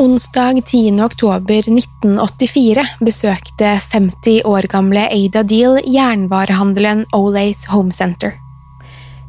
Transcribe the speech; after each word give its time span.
Onsdag 0.00 0.62
10. 0.66 1.04
oktober 1.04 1.54
1984 1.68 2.84
besøkte 3.04 3.74
50 3.92 4.40
år 4.48 4.64
gamle 4.72 5.04
Ada 5.12 5.42
Deal 5.44 5.76
jernvarehandelen 5.84 7.04
Olays 7.12 7.66
Home 7.68 7.92
Center. 7.92 8.32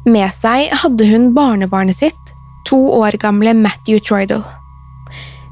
Med 0.08 0.32
seg 0.32 0.72
hadde 0.72 1.10
hun 1.10 1.28
barnebarnet 1.36 2.00
sitt, 2.00 2.32
to 2.64 2.80
år 2.96 3.20
gamle 3.20 3.52
Matthew 3.54 4.00
Troidal. 4.00 4.42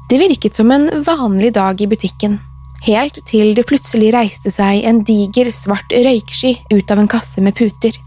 Det 0.09 0.17
virket 0.17 0.57
som 0.57 0.73
en 0.73 0.89
vanlig 1.05 1.53
dag 1.53 1.81
i 1.81 1.87
butikken, 1.87 2.39
helt 2.89 3.21
til 3.29 3.53
det 3.53 3.67
plutselig 3.69 4.11
reiste 4.17 4.51
seg 4.51 4.81
en 4.81 5.05
diger, 5.05 5.53
svart 5.53 5.93
røyksky 5.93 6.57
ut 6.73 6.89
av 6.89 7.05
en 7.05 7.11
kasse 7.11 7.41
med 7.45 7.53
puter. 7.61 8.01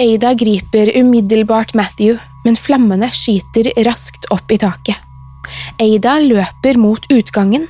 Ada 0.00 0.32
griper 0.32 0.96
umiddelbart 0.96 1.76
Matthew, 1.76 2.16
men 2.48 2.56
flammene 2.56 3.12
skyter 3.12 3.68
raskt 3.84 4.32
opp 4.32 4.48
i 4.50 4.58
taket. 4.64 5.03
Ada 5.82 6.18
løper 6.22 6.78
mot 6.80 7.06
utgangen, 7.12 7.66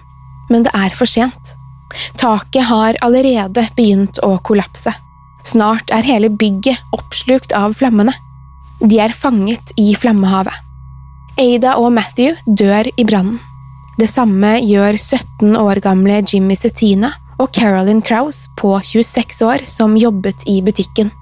men 0.50 0.67
det 0.67 0.75
er 0.77 0.94
for 0.97 1.11
sent. 1.11 1.55
Taket 2.19 2.69
har 2.69 2.98
allerede 3.05 3.67
begynt 3.77 4.19
å 4.25 4.36
kollapse. 4.44 4.92
Snart 5.44 5.92
er 5.92 6.06
hele 6.06 6.30
bygget 6.33 6.80
oppslukt 6.96 7.52
av 7.57 7.77
flammene. 7.79 8.14
De 8.80 8.98
er 9.01 9.14
fanget 9.14 9.74
i 9.80 9.92
flammehavet. 9.98 10.55
Ada 11.40 11.74
og 11.83 11.92
Matthew 11.95 12.39
dør 12.46 12.89
i 12.95 13.05
brannen. 13.07 13.40
Det 13.98 14.08
samme 14.11 14.57
gjør 14.58 14.96
17 14.98 15.55
år 15.58 15.79
gamle 15.83 16.18
Jimmy 16.27 16.57
Setina 16.58 17.13
og 17.39 17.52
Carolyn 17.55 18.01
Krause 18.02 18.51
på 18.58 18.73
26 18.83 19.42
år 19.46 19.67
som 19.70 19.95
jobbet 19.98 20.42
i 20.51 20.61
butikken. 20.67 21.13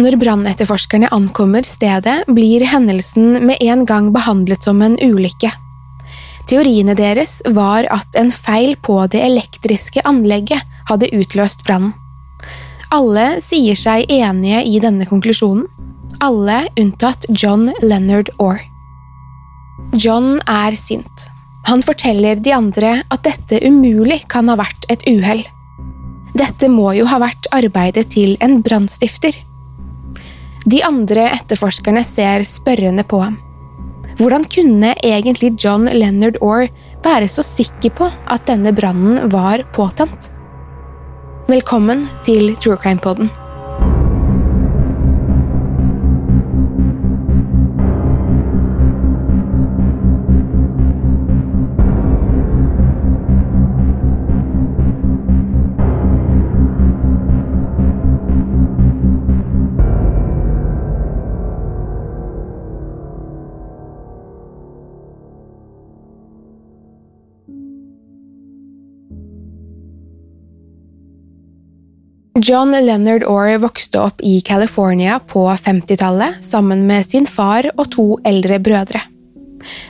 Når 0.00 0.16
brannetterforskerne 0.16 1.10
ankommer 1.12 1.66
stedet, 1.66 2.22
blir 2.32 2.64
hendelsen 2.64 3.34
med 3.44 3.60
en 3.60 3.84
gang 3.84 4.08
behandlet 4.14 4.64
som 4.64 4.80
en 4.80 4.96
ulykke. 4.96 5.50
Teoriene 6.48 6.94
deres 6.96 7.40
var 7.52 7.84
at 7.92 8.16
en 8.16 8.30
feil 8.32 8.78
på 8.80 8.96
det 9.12 9.20
elektriske 9.26 10.00
anlegget 10.08 10.64
hadde 10.88 11.10
utløst 11.12 11.66
brannen. 11.66 11.92
Alle 12.90 13.42
sier 13.44 13.76
seg 13.78 14.08
enige 14.10 14.64
i 14.66 14.80
denne 14.82 15.06
konklusjonen, 15.06 15.68
alle 16.24 16.64
unntatt 16.80 17.28
John 17.30 17.68
Leonard 17.84 18.32
Orr. 18.42 18.58
John 19.92 20.40
er 20.48 20.74
sint. 20.80 21.28
Han 21.68 21.84
forteller 21.84 22.40
de 22.40 22.54
andre 22.56 22.96
at 23.12 23.22
dette 23.28 23.60
umulig 23.68 24.22
kan 24.32 24.48
ha 24.48 24.56
vært 24.58 24.88
et 24.90 25.04
uhell. 25.10 25.44
Dette 26.34 26.72
må 26.72 26.90
jo 26.96 27.06
ha 27.10 27.20
vært 27.20 27.50
arbeidet 27.54 28.08
til 28.16 28.36
en 28.40 28.58
brannstifter. 28.64 29.36
De 30.68 30.82
andre 30.84 31.22
etterforskerne 31.32 32.02
ser 32.04 32.44
spørrende 32.44 33.04
på 33.08 33.22
ham. 33.22 33.38
Hvordan 34.20 34.44
kunne 34.52 34.92
egentlig 35.00 35.54
John 35.56 35.88
Leonard 35.88 36.36
Orr 36.44 36.66
være 37.00 37.30
så 37.32 37.44
sikker 37.46 37.94
på 37.96 38.10
at 38.28 38.44
denne 38.50 38.74
brannen 38.76 39.30
var 39.32 39.64
påtent? 39.72 40.28
Velkommen 41.48 42.04
til 42.26 42.52
True 42.60 42.76
Crime 42.76 43.00
Poden. 43.00 43.32
John 72.40 72.70
Leonard 72.70 73.24
Orr 73.28 73.58
vokste 73.58 74.00
opp 74.00 74.20
i 74.24 74.40
California 74.40 75.18
på 75.18 75.42
50-tallet 75.50 76.44
sammen 76.44 76.86
med 76.88 77.04
sin 77.06 77.26
far 77.26 77.66
og 77.74 77.90
to 77.92 78.04
eldre 78.24 78.56
brødre. 78.62 79.02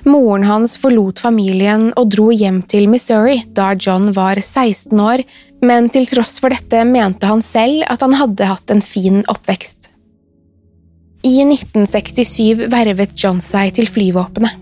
Moren 0.03 0.47
hans 0.49 0.75
forlot 0.81 1.21
familien 1.23 1.91
og 2.01 2.09
dro 2.11 2.31
hjem 2.35 2.59
til 2.67 2.89
Missouri 2.91 3.37
da 3.55 3.69
John 3.79 4.11
var 4.17 4.41
16 4.43 4.99
år, 4.99 5.23
men 5.63 5.91
til 5.95 6.09
tross 6.11 6.41
for 6.43 6.51
dette 6.51 6.83
mente 6.89 7.29
han 7.31 7.45
selv 7.45 7.85
at 7.87 8.03
han 8.03 8.19
hadde 8.19 8.51
hatt 8.51 8.75
en 8.75 8.83
fin 8.83 9.23
oppvekst. 9.31 9.93
I 11.23 11.45
1967 11.45 12.67
vervet 12.73 13.15
John 13.15 13.39
seg 13.45 13.77
til 13.79 13.87
flyvåpenet. 13.87 14.59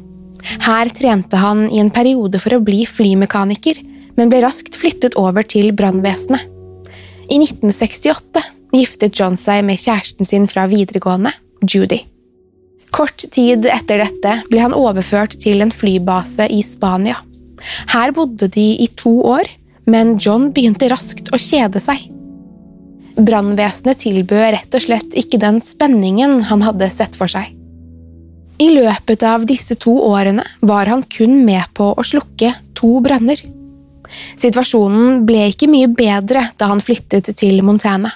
Her 0.67 0.93
trente 0.93 1.41
han 1.41 1.65
i 1.71 1.81
en 1.81 1.95
periode 1.95 2.43
for 2.43 2.59
å 2.59 2.63
bli 2.63 2.85
flymekaniker, 2.91 3.81
men 4.19 4.29
ble 4.29 4.45
raskt 4.45 4.77
flyttet 4.77 5.17
over 5.17 5.47
til 5.47 5.73
brannvesenet. 5.73 6.58
I 7.29 7.37
1968 7.37 8.43
giftet 8.73 9.19
John 9.21 9.37
seg 9.37 9.65
med 9.69 9.81
kjæresten 9.81 10.29
sin 10.29 10.47
fra 10.49 10.67
videregående, 10.71 11.33
Judy. 11.61 12.03
Kort 12.95 13.25
tid 13.35 13.67
etter 13.69 14.01
dette 14.01 14.35
ble 14.49 14.63
han 14.65 14.77
overført 14.77 15.37
til 15.43 15.61
en 15.61 15.73
flybase 15.73 16.49
i 16.49 16.63
Spania. 16.65 17.19
Her 17.93 18.15
bodde 18.17 18.49
de 18.55 18.69
i 18.81 18.89
to 18.97 19.19
år, 19.29 19.49
men 19.89 20.17
John 20.21 20.49
begynte 20.55 20.89
raskt 20.89 21.29
å 21.35 21.41
kjede 21.41 21.83
seg. 21.85 22.07
Brannvesenet 23.19 24.01
tilbød 24.05 24.47
rett 24.55 24.79
og 24.79 24.85
slett 24.85 25.17
ikke 25.19 25.41
den 25.43 25.61
spenningen 25.67 26.41
han 26.49 26.65
hadde 26.65 26.89
sett 26.95 27.19
for 27.19 27.29
seg. 27.29 27.51
I 28.59 28.73
løpet 28.75 29.23
av 29.27 29.45
disse 29.47 29.77
to 29.79 29.93
årene 30.09 30.43
var 30.67 30.89
han 30.91 31.05
kun 31.13 31.43
med 31.47 31.69
på 31.77 31.93
å 31.93 32.07
slukke 32.07 32.55
to 32.79 32.99
branner. 33.05 33.39
Situasjonen 34.39 35.25
ble 35.29 35.49
ikke 35.53 35.71
mye 35.71 35.89
bedre 35.93 36.49
da 36.59 36.71
han 36.73 36.83
flyttet 36.85 37.31
til 37.39 37.63
Montana. 37.67 38.13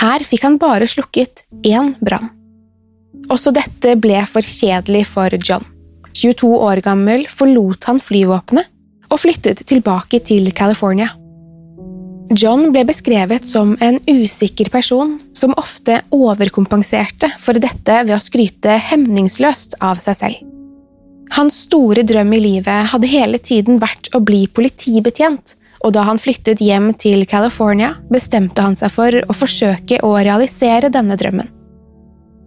Her 0.00 0.24
fikk 0.26 0.46
han 0.46 0.58
bare 0.62 0.88
slukket 0.90 1.44
én 1.66 1.94
brann. 2.00 2.30
Også 3.32 3.54
dette 3.54 3.96
ble 4.00 4.20
for 4.28 4.44
kjedelig 4.44 5.06
for 5.10 5.34
John. 5.40 5.64
22 6.14 6.50
år 6.62 6.82
gammel 6.84 7.26
forlot 7.32 7.88
han 7.88 7.98
flyvåpenet 8.02 8.70
og 9.10 9.20
flyttet 9.20 9.64
tilbake 9.66 10.20
til 10.26 10.50
California. 10.54 11.10
John 12.34 12.70
ble 12.72 12.86
beskrevet 12.88 13.44
som 13.46 13.74
en 13.84 13.98
usikker 14.08 14.70
person 14.72 15.18
som 15.36 15.54
ofte 15.60 16.00
overkompenserte 16.14 17.34
for 17.42 17.60
dette 17.60 18.00
ved 18.06 18.16
å 18.16 18.22
skryte 18.22 18.78
hemningsløst 18.88 19.78
av 19.84 20.00
seg 20.04 20.20
selv. 20.22 20.53
Hans 21.32 21.64
store 21.66 22.04
drøm 22.06 22.32
i 22.36 22.40
livet 22.42 22.90
hadde 22.92 23.08
hele 23.10 23.40
tiden 23.40 23.80
vært 23.82 24.10
å 24.14 24.20
bli 24.22 24.44
politibetjent, 24.52 25.56
og 25.84 25.92
da 25.96 26.04
han 26.06 26.20
flyttet 26.20 26.62
hjem 26.64 26.92
til 27.00 27.24
California, 27.28 27.94
bestemte 28.12 28.62
han 28.64 28.76
seg 28.76 28.92
for 28.92 29.16
å 29.28 29.36
forsøke 29.36 30.00
å 30.04 30.14
realisere 30.16 30.92
denne 30.92 31.16
drømmen. 31.20 31.50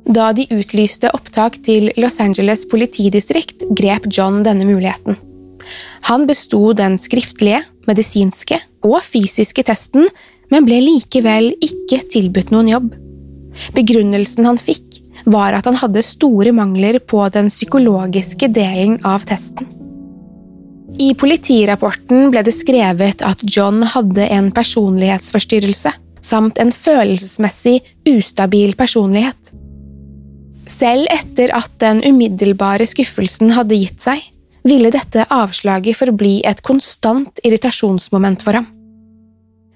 Da 0.08 0.30
de 0.32 0.46
utlyste 0.56 1.12
opptak 1.14 1.60
til 1.66 1.90
Los 2.00 2.22
Angeles 2.24 2.64
politidistrikt, 2.70 3.66
grep 3.76 4.08
John 4.08 4.40
denne 4.46 4.66
muligheten. 4.66 5.18
Han 6.08 6.24
besto 6.30 6.72
den 6.78 6.96
skriftlige, 7.02 7.66
medisinske 7.88 8.62
og 8.88 9.02
fysiske 9.04 9.66
testen, 9.68 10.08
men 10.52 10.68
ble 10.68 10.80
likevel 10.80 11.52
ikke 11.64 12.06
tilbudt 12.14 12.54
noen 12.56 12.72
jobb. 12.72 12.94
Begrunnelsen 13.76 14.48
han 14.48 14.60
fikk, 14.62 15.02
var 15.28 15.58
at 15.58 15.68
han 15.68 15.78
hadde 15.80 16.06
store 16.06 16.54
mangler 16.56 17.00
på 17.04 17.22
den 17.34 17.52
psykologiske 17.52 18.50
delen 18.56 18.98
av 19.06 19.26
testen. 19.28 19.68
I 20.98 21.12
politirapporten 21.20 22.32
ble 22.34 22.42
det 22.48 22.56
skrevet 22.56 23.22
at 23.26 23.44
John 23.44 23.84
hadde 23.86 24.26
en 24.34 24.50
personlighetsforstyrrelse 24.56 25.92
samt 26.24 26.60
en 26.60 26.72
følelsesmessig 26.74 27.76
ustabil 28.10 28.74
personlighet. 28.80 29.52
Selv 30.68 31.08
etter 31.14 31.54
at 31.56 31.76
den 31.84 32.02
umiddelbare 32.08 32.88
skuffelsen 32.90 33.54
hadde 33.56 33.78
gitt 33.78 34.02
seg, 34.04 34.24
ville 34.68 34.92
dette 34.92 35.28
avslaget 35.32 35.96
forbli 35.96 36.40
et 36.48 36.64
konstant 36.66 37.40
irritasjonsmoment 37.46 38.44
for 38.44 38.60
ham. 38.60 38.68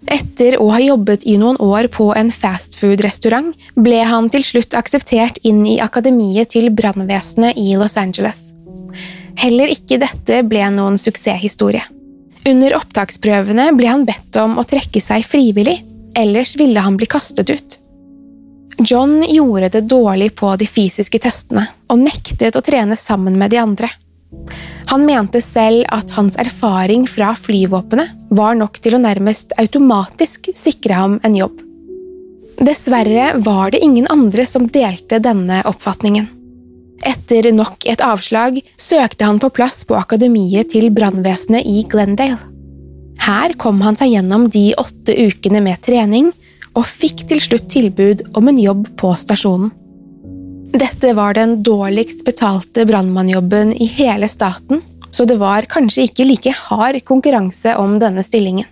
Etter 0.09 0.57
å 0.57 0.71
ha 0.73 0.79
jobbet 0.81 1.23
i 1.29 1.35
noen 1.37 1.59
år 1.61 1.85
på 1.93 2.07
en 2.17 2.31
fastfood-restaurant, 2.33 3.53
ble 3.77 3.99
han 4.07 4.29
til 4.33 4.45
slutt 4.45 4.73
akseptert 4.77 5.37
inn 5.45 5.61
i 5.67 5.77
akademiet 5.83 6.53
til 6.55 6.71
brannvesenet 6.73 7.59
i 7.61 7.75
Los 7.77 7.97
Angeles. 8.01 8.49
Heller 9.37 9.69
ikke 9.71 9.99
dette 10.01 10.41
ble 10.49 10.65
noen 10.73 10.97
suksesshistorie. 11.01 11.83
Under 12.49 12.73
opptaksprøvene 12.79 13.69
ble 13.77 13.91
han 13.91 14.07
bedt 14.07 14.37
om 14.41 14.57
å 14.57 14.65
trekke 14.65 15.01
seg 15.03 15.27
frivillig, 15.27 15.77
ellers 16.17 16.55
ville 16.57 16.81
han 16.81 16.97
bli 16.97 17.07
kastet 17.09 17.53
ut. 17.53 17.77
John 18.81 19.19
gjorde 19.21 19.69
det 19.75 19.85
dårlig 19.91 20.31
på 20.35 20.55
de 20.57 20.65
fysiske 20.65 21.19
testene 21.21 21.67
og 21.91 22.01
nektet 22.01 22.57
å 22.57 22.63
trene 22.65 22.97
sammen 22.97 23.37
med 23.37 23.53
de 23.53 23.59
andre. 23.61 23.91
Han 24.91 25.05
mente 25.07 25.41
selv 25.43 25.85
at 25.93 26.11
hans 26.17 26.37
erfaring 26.39 27.05
fra 27.07 27.33
flyvåpenet 27.37 28.11
var 28.31 28.55
nok 28.59 28.79
til 28.83 28.97
å 28.97 29.01
nærmest 29.03 29.55
automatisk 29.61 30.51
sikre 30.57 30.97
ham 30.97 31.17
en 31.27 31.37
jobb. 31.37 31.57
Dessverre 32.61 33.31
var 33.41 33.71
det 33.73 33.81
ingen 33.83 34.07
andre 34.11 34.45
som 34.45 34.67
delte 34.69 35.21
denne 35.23 35.61
oppfatningen. 35.65 36.27
Etter 37.01 37.49
nok 37.55 37.87
et 37.89 38.03
avslag 38.05 38.59
søkte 38.77 39.25
han 39.25 39.39
på 39.41 39.49
plass 39.49 39.81
på 39.89 39.97
akademiet 39.97 40.69
til 40.75 40.91
brannvesenet 40.93 41.65
i 41.65 41.81
Glendale. 41.89 42.37
Her 43.21 43.53
kom 43.61 43.81
han 43.85 43.97
seg 43.97 44.13
gjennom 44.13 44.47
de 44.53 44.71
åtte 44.81 45.13
ukene 45.13 45.61
med 45.65 45.81
trening, 45.85 46.31
og 46.77 46.87
fikk 46.87 47.25
til 47.27 47.41
slutt 47.43 47.67
tilbud 47.73 48.23
om 48.37 48.47
en 48.47 48.59
jobb 48.61 48.85
på 48.99 49.11
stasjonen. 49.19 49.73
Dette 50.71 51.13
var 51.13 51.33
den 51.33 51.63
dårligst 51.63 52.25
betalte 52.25 52.85
brannmannjobben 52.85 53.73
i 53.73 53.85
hele 53.85 54.27
staten, 54.27 54.81
så 55.11 55.25
det 55.25 55.35
var 55.35 55.67
kanskje 55.67 56.05
ikke 56.07 56.25
like 56.25 56.53
hard 56.55 57.01
konkurranse 57.05 57.75
om 57.75 57.97
denne 57.99 58.23
stillingen. 58.23 58.67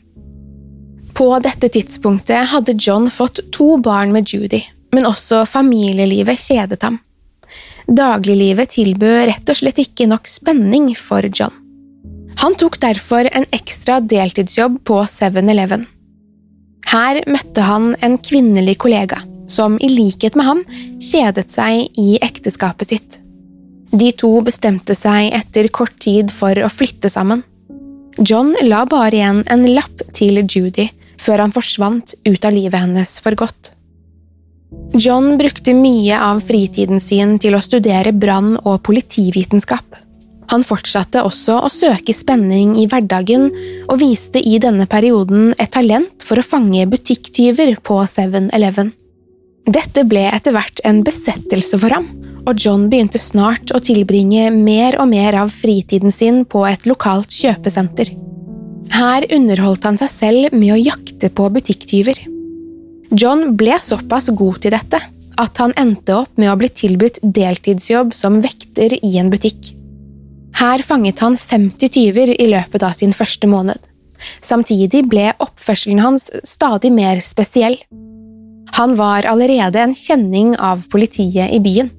På 1.13 1.33
dette 1.43 1.67
tidspunktet 1.69 2.47
hadde 2.53 2.77
John 2.79 3.09
fått 3.11 3.41
to 3.51 3.77
barn 3.83 4.13
med 4.15 4.29
Judy, 4.31 4.61
men 4.95 5.05
også 5.09 5.43
familielivet 5.45 6.39
kjedet 6.39 6.83
ham. 6.87 7.01
Dagliglivet 7.89 8.71
tilbød 8.77 9.25
rett 9.27 9.51
og 9.51 9.59
slett 9.59 9.81
ikke 9.83 10.07
nok 10.07 10.29
spenning 10.29 10.93
for 10.95 11.25
John. 11.27 11.51
Han 12.39 12.55
tok 12.55 12.77
derfor 12.79 13.27
en 13.35 13.47
ekstra 13.51 13.99
deltidsjobb 13.99 14.77
på 14.87 15.01
7-Eleven. 15.11 15.83
Her 16.87 17.19
møtte 17.27 17.65
han 17.67 17.91
en 17.99 18.15
kvinnelig 18.23 18.77
kollega, 18.79 19.19
som 19.51 19.77
i 19.81 19.89
likhet 19.91 20.37
med 20.39 20.47
ham 20.47 20.63
kjedet 21.01 21.49
seg 21.51 21.99
i 21.99 22.17
ekteskapet 22.21 22.93
sitt. 22.93 23.19
De 23.91 24.11
to 24.13 24.29
bestemte 24.45 24.93
seg 24.97 25.33
etter 25.33 25.69
kort 25.73 25.97
tid 26.01 26.31
for 26.33 26.53
å 26.53 26.69
flytte 26.69 27.09
sammen. 27.09 27.41
John 28.19 28.53
la 28.67 28.83
bare 28.89 29.17
igjen 29.17 29.43
en 29.49 29.65
lapp 29.73 30.03
til 30.13 30.43
Judy 30.43 30.89
før 31.19 31.45
han 31.45 31.55
forsvant 31.55 32.15
ut 32.27 32.45
av 32.45 32.55
livet 32.55 32.83
hennes 32.83 33.17
for 33.23 33.35
godt. 33.39 33.73
John 34.93 35.37
brukte 35.37 35.73
mye 35.73 36.17
av 36.21 36.43
fritiden 36.45 37.01
sin 37.01 37.37
til 37.41 37.57
å 37.57 37.63
studere 37.63 38.13
brann- 38.13 38.59
og 38.63 38.83
politivitenskap. 38.85 39.97
Han 40.49 40.65
fortsatte 40.65 41.21
også 41.25 41.59
å 41.61 41.69
søke 41.69 42.13
spenning 42.13 42.73
i 42.81 42.87
hverdagen, 42.89 43.49
og 43.89 43.99
viste 44.01 44.41
i 44.41 44.57
denne 44.61 44.87
perioden 44.89 45.53
et 45.57 45.71
talent 45.73 46.25
for 46.25 46.41
å 46.41 46.45
fange 46.45 46.87
butikktyver 46.89 47.75
på 47.85 47.99
7-Eleven. 48.09 48.93
Dette 49.67 50.05
ble 50.07 50.23
etter 50.31 50.55
hvert 50.55 50.81
en 50.87 51.03
besettelse 51.05 51.77
for 51.81 51.93
ham, 51.93 52.07
og 52.47 52.57
John 52.61 52.87
begynte 52.89 53.19
snart 53.21 53.73
å 53.75 53.81
tilbringe 53.83 54.47
mer 54.55 54.97
og 55.01 55.09
mer 55.11 55.35
av 55.41 55.51
fritiden 55.53 56.13
sin 56.13 56.43
på 56.49 56.63
et 56.69 56.87
lokalt 56.89 57.33
kjøpesenter. 57.35 58.13
Her 58.95 59.27
underholdt 59.35 59.85
han 59.85 59.99
seg 60.01 60.11
selv 60.13 60.55
med 60.55 60.73
å 60.73 60.79
jakte 60.79 61.29
på 61.29 61.49
butikktyver. 61.53 62.17
John 63.11 63.55
ble 63.57 63.77
såpass 63.83 64.29
god 64.37 64.61
til 64.63 64.73
dette 64.73 65.01
at 65.39 65.61
han 65.61 65.73
endte 65.79 66.15
opp 66.17 66.39
med 66.39 66.51
å 66.51 66.57
bli 66.59 66.69
tilbudt 66.73 67.21
deltidsjobb 67.23 68.15
som 68.17 68.41
vekter 68.43 68.97
i 69.05 69.15
en 69.21 69.29
butikk. 69.31 69.73
Her 70.59 70.83
fanget 70.83 71.21
han 71.23 71.37
50 71.39 71.93
tyver 71.95 72.33
i 72.33 72.49
løpet 72.51 72.83
av 72.83 72.97
sin 72.97 73.13
første 73.15 73.47
måned. 73.47 73.77
Samtidig 74.43 75.05
ble 75.07 75.29
oppførselen 75.39 76.01
hans 76.03 76.27
stadig 76.43 76.91
mer 76.91 77.21
spesiell. 77.23 77.77
Han 78.77 78.95
var 78.99 79.27
allerede 79.29 79.81
en 79.81 79.95
kjenning 79.95 80.55
av 80.57 80.85
politiet 80.91 81.53
i 81.55 81.59
byen. 81.63 81.89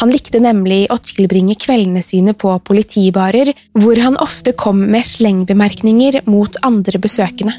Han 0.00 0.12
likte 0.12 0.40
nemlig 0.42 0.84
å 0.92 0.98
tilbringe 1.00 1.56
kveldene 1.60 2.02
sine 2.04 2.34
på 2.36 2.52
politibarer, 2.66 3.52
hvor 3.78 4.00
han 4.02 4.18
ofte 4.20 4.52
kom 4.52 4.84
med 4.92 5.06
slengbemerkninger 5.08 6.22
mot 6.28 6.58
andre 6.66 7.00
besøkende. 7.02 7.54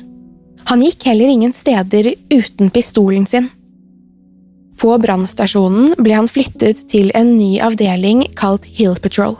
Han 0.69 0.83
gikk 0.85 1.07
heller 1.09 1.31
ingen 1.31 1.53
steder 1.53 2.13
uten 2.31 2.69
pistolen 2.71 3.25
sin. 3.27 3.49
På 4.79 4.95
brannstasjonen 4.99 5.95
ble 6.01 6.15
han 6.17 6.29
flyttet 6.29 6.85
til 6.91 7.11
en 7.17 7.35
ny 7.37 7.57
avdeling 7.63 8.25
kalt 8.39 8.65
Hill 8.77 8.95
Patrol. 9.01 9.35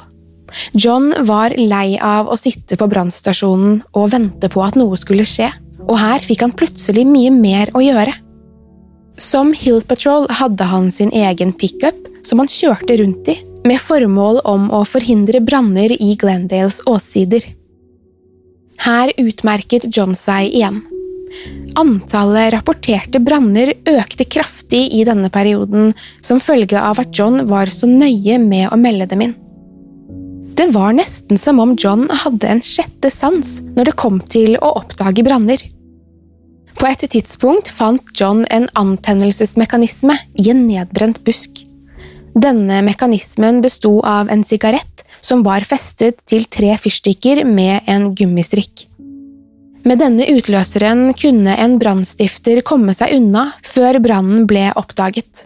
John 0.78 1.10
var 1.26 1.56
lei 1.58 1.98
av 1.98 2.30
å 2.30 2.38
sitte 2.38 2.78
på 2.78 2.88
brannstasjonen 2.92 3.80
og 3.98 4.12
vente 4.14 4.50
på 4.54 4.62
at 4.66 4.78
noe 4.78 5.00
skulle 5.02 5.26
skje, 5.28 5.50
og 5.84 5.98
her 6.00 6.24
fikk 6.24 6.46
han 6.46 6.54
plutselig 6.56 7.06
mye 7.10 7.32
mer 7.34 7.74
å 7.74 7.82
gjøre. 7.84 8.14
Som 9.18 9.54
Hill 9.54 9.82
Patrol 9.86 10.28
hadde 10.30 10.64
han 10.64 10.92
sin 10.92 11.12
egen 11.14 11.54
pickup 11.54 12.08
som 12.26 12.40
han 12.42 12.50
kjørte 12.50 12.98
rundt 12.98 13.28
i, 13.30 13.36
med 13.68 13.82
formål 13.82 14.42
om 14.50 14.72
å 14.74 14.82
forhindre 14.88 15.42
branner 15.44 15.94
i 15.94 16.16
Glendales 16.20 16.82
åssider. 16.90 17.46
Her 18.84 19.14
utmerket 19.22 19.86
John 19.96 20.18
seg 20.18 20.50
igjen. 20.50 20.82
Antallet 21.80 22.52
rapporterte 22.54 23.22
branner 23.24 23.74
økte 23.90 24.26
kraftig 24.26 24.84
i 24.94 25.06
denne 25.08 25.30
perioden 25.34 25.94
som 26.22 26.42
følge 26.44 26.78
av 26.82 27.00
at 27.02 27.14
John 27.18 27.46
var 27.50 27.72
så 27.74 27.90
nøye 27.90 28.38
med 28.42 28.70
å 28.70 28.80
melde 28.80 29.08
dem 29.14 29.24
inn. 29.28 29.38
Det 30.54 30.68
var 30.74 30.94
nesten 30.94 31.40
som 31.42 31.62
om 31.64 31.74
John 31.80 32.06
hadde 32.12 32.50
en 32.50 32.62
sjette 32.62 33.10
sans 33.10 33.56
når 33.74 33.90
det 33.90 33.96
kom 33.98 34.20
til 34.30 34.58
å 34.62 34.76
oppdage 34.84 35.26
branner. 35.26 35.64
På 36.80 36.90
et 36.90 37.04
tidspunkt 37.10 37.70
fant 37.72 38.02
John 38.18 38.44
en 38.52 38.68
antennelsesmekanisme 38.80 40.16
i 40.42 40.50
en 40.52 40.66
nedbrent 40.68 41.22
busk. 41.26 41.64
Denne 42.34 42.82
mekanismen 42.86 43.62
besto 43.62 44.00
av 44.02 44.32
en 44.34 44.44
sigarett 44.44 45.04
som 45.24 45.44
var 45.46 45.64
festet 45.68 46.24
til 46.28 46.48
tre 46.52 46.74
fyrstikker 46.82 47.44
med 47.48 47.88
en 47.88 48.12
gummistrikk. 48.18 48.88
Med 49.84 50.00
denne 50.00 50.26
utløseren 50.32 51.10
kunne 51.20 51.56
en 51.60 51.76
brannstifter 51.80 52.62
komme 52.66 52.96
seg 52.96 53.18
unna 53.18 53.50
før 53.68 54.00
brannen 54.04 54.48
ble 54.48 54.70
oppdaget. 54.80 55.46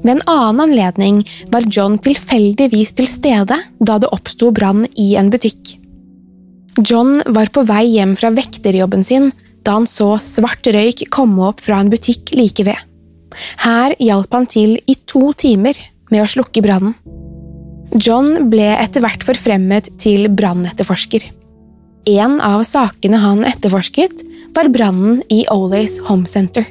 Ved 0.00 0.14
en 0.14 0.22
annen 0.32 0.64
anledning 0.64 1.20
var 1.52 1.68
John 1.68 1.98
tilfeldigvis 2.00 2.94
til 2.96 3.08
stede 3.08 3.58
da 3.78 3.98
det 4.00 4.08
oppsto 4.16 4.48
brann 4.56 4.86
i 4.96 5.12
en 5.20 5.28
butikk. 5.32 5.76
John 6.80 7.20
var 7.28 7.50
på 7.52 7.66
vei 7.68 7.84
hjem 7.98 8.14
fra 8.16 8.30
vekterjobben 8.32 9.04
sin 9.04 9.28
da 9.66 9.78
han 9.78 9.88
så 9.88 10.14
svart 10.22 10.66
røyk 10.66 11.06
komme 11.12 11.50
opp 11.50 11.62
fra 11.64 11.80
en 11.80 11.90
butikk 11.92 12.32
like 12.36 12.64
ved. 12.66 12.78
Her 13.62 13.94
hjalp 14.02 14.32
han 14.34 14.48
til 14.50 14.76
i 14.90 14.96
to 15.08 15.32
timer 15.38 15.78
med 16.10 16.24
å 16.24 16.30
slukke 16.30 16.62
brannen. 16.64 16.96
John 17.98 18.50
ble 18.50 18.68
etter 18.78 19.02
hvert 19.02 19.24
forfremmet 19.26 19.90
til 19.98 20.28
brannetterforsker. 20.30 21.24
En 22.10 22.38
av 22.40 22.62
sakene 22.64 23.18
han 23.20 23.42
etterforsket, 23.44 24.22
var 24.54 24.70
brannen 24.72 25.20
i 25.30 25.44
Olays 25.52 25.98
Home 26.08 26.26
Center. 26.26 26.64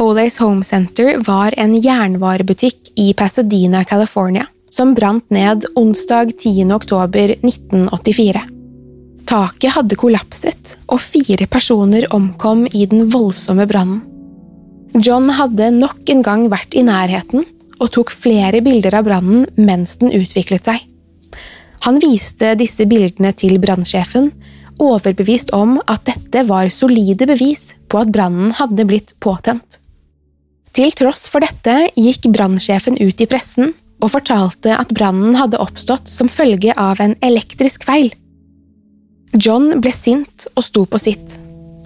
Olays 0.00 0.38
Home 0.38 0.64
Center 0.64 1.16
var 1.26 1.54
en 1.58 1.74
jernvarebutikk 1.74 2.92
i 2.98 3.12
Pasadena, 3.18 3.84
California, 3.84 4.46
som 4.70 4.94
brant 4.94 5.26
ned 5.30 5.66
onsdag 5.76 6.36
10. 6.38 6.70
oktober 6.74 7.34
1984. 7.40 8.44
Taket 9.32 9.72
hadde 9.72 9.96
kollapset, 9.96 10.74
og 10.92 11.00
fire 11.00 11.46
personer 11.48 12.04
omkom 12.12 12.66
i 12.68 12.84
den 12.84 13.06
voldsomme 13.08 13.64
brannen. 13.70 14.02
John 14.92 15.30
hadde 15.32 15.70
nok 15.72 16.10
en 16.12 16.20
gang 16.26 16.42
vært 16.52 16.76
i 16.76 16.82
nærheten 16.84 17.46
og 17.78 17.88
tok 17.94 18.12
flere 18.12 18.60
bilder 18.60 18.98
av 18.98 19.06
brannen 19.08 19.46
mens 19.56 19.96
den 20.02 20.12
utviklet 20.12 20.68
seg. 20.68 20.84
Han 21.88 21.96
viste 22.04 22.52
disse 22.60 22.84
bildene 22.84 23.32
til 23.32 23.56
brannsjefen, 23.62 24.28
overbevist 24.76 25.54
om 25.56 25.78
at 25.88 26.04
dette 26.10 26.44
var 26.44 26.68
solide 26.68 27.24
bevis 27.30 27.70
på 27.88 28.04
at 28.04 28.12
brannen 28.12 28.52
hadde 28.60 28.84
blitt 28.84 29.16
påtent. 29.24 29.80
Til 30.76 30.92
tross 30.92 31.24
for 31.32 31.40
dette 31.40 31.86
gikk 31.96 32.28
brannsjefen 32.36 33.00
ut 33.00 33.16
i 33.24 33.32
pressen 33.32 33.72
og 34.02 34.12
fortalte 34.12 34.76
at 34.76 34.92
brannen 34.92 35.40
hadde 35.40 35.60
oppstått 35.62 36.12
som 36.12 36.28
følge 36.28 36.76
av 36.76 37.00
en 37.00 37.16
elektrisk 37.24 37.88
feil. 37.88 38.12
John 39.32 39.78
ble 39.80 39.92
sint 39.96 40.44
og 40.52 40.64
sto 40.66 40.82
på 40.84 40.98
sitt. 41.00 41.38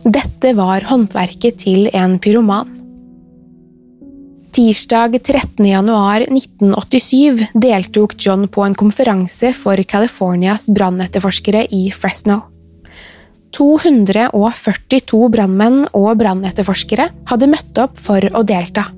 Dette 0.03 0.51
var 0.59 0.87
håndverket 0.89 1.61
til 1.63 1.87
en 1.95 2.17
pyroman. 2.23 2.73
Tirsdag 4.57 5.15
13. 5.21 5.61
januar 5.69 6.25
1987 6.27 7.53
deltok 7.55 8.17
John 8.19 8.49
på 8.49 8.65
en 8.65 8.75
konferanse 8.75 9.53
for 9.55 9.79
Californias 9.87 10.67
brannetterforskere 10.73 11.67
i 11.71 11.91
Fresno. 11.95 12.41
242 13.55 15.21
brannmenn 15.33 15.85
og 15.95 16.17
brannetterforskere 16.19 17.11
hadde 17.31 17.51
møtt 17.53 17.79
opp 17.79 18.01
for 18.01 18.27
å 18.27 18.43
delta. 18.43 18.89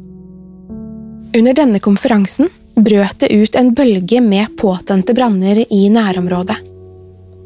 Under 1.37 1.53
denne 1.53 1.83
konferansen 1.85 2.49
brøt 2.79 3.21
det 3.21 3.35
ut 3.35 3.61
en 3.61 3.75
bølge 3.77 4.23
med 4.25 4.57
påtente 4.57 5.13
branner 5.15 5.67
i 5.69 5.85
nærområdet. 5.93 6.78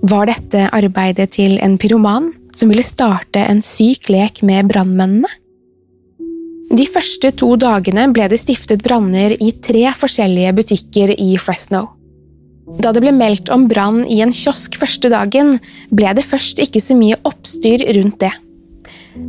Var 0.02 0.26
dette 0.26 0.64
arbeidet 0.74 1.30
til 1.36 1.60
en 1.62 1.76
pyroman 1.78 2.32
som 2.56 2.72
ville 2.72 2.82
starte 2.82 3.38
en 3.46 3.60
syk 3.62 4.08
lek 4.10 4.40
med 4.42 4.66
brannmennene? 4.72 5.30
De 6.72 6.86
første 6.88 7.30
to 7.38 7.52
dagene 7.60 8.08
ble 8.10 8.26
det 8.32 8.40
stiftet 8.40 8.82
branner 8.82 9.36
i 9.36 9.52
tre 9.62 9.84
forskjellige 9.94 10.54
butikker 10.58 11.12
i 11.14 11.36
Fresno. 11.38 11.84
Da 12.82 12.90
det 12.94 13.02
ble 13.04 13.12
meldt 13.14 13.50
om 13.52 13.68
brann 13.70 14.02
i 14.08 14.22
en 14.24 14.32
kiosk 14.34 14.78
første 14.80 15.10
dagen, 15.12 15.58
ble 15.92 16.14
det 16.16 16.24
først 16.26 16.62
ikke 16.64 16.82
så 16.82 16.96
mye 16.98 17.20
oppstyr 17.28 17.84
rundt 17.94 18.22
det. 18.24 18.32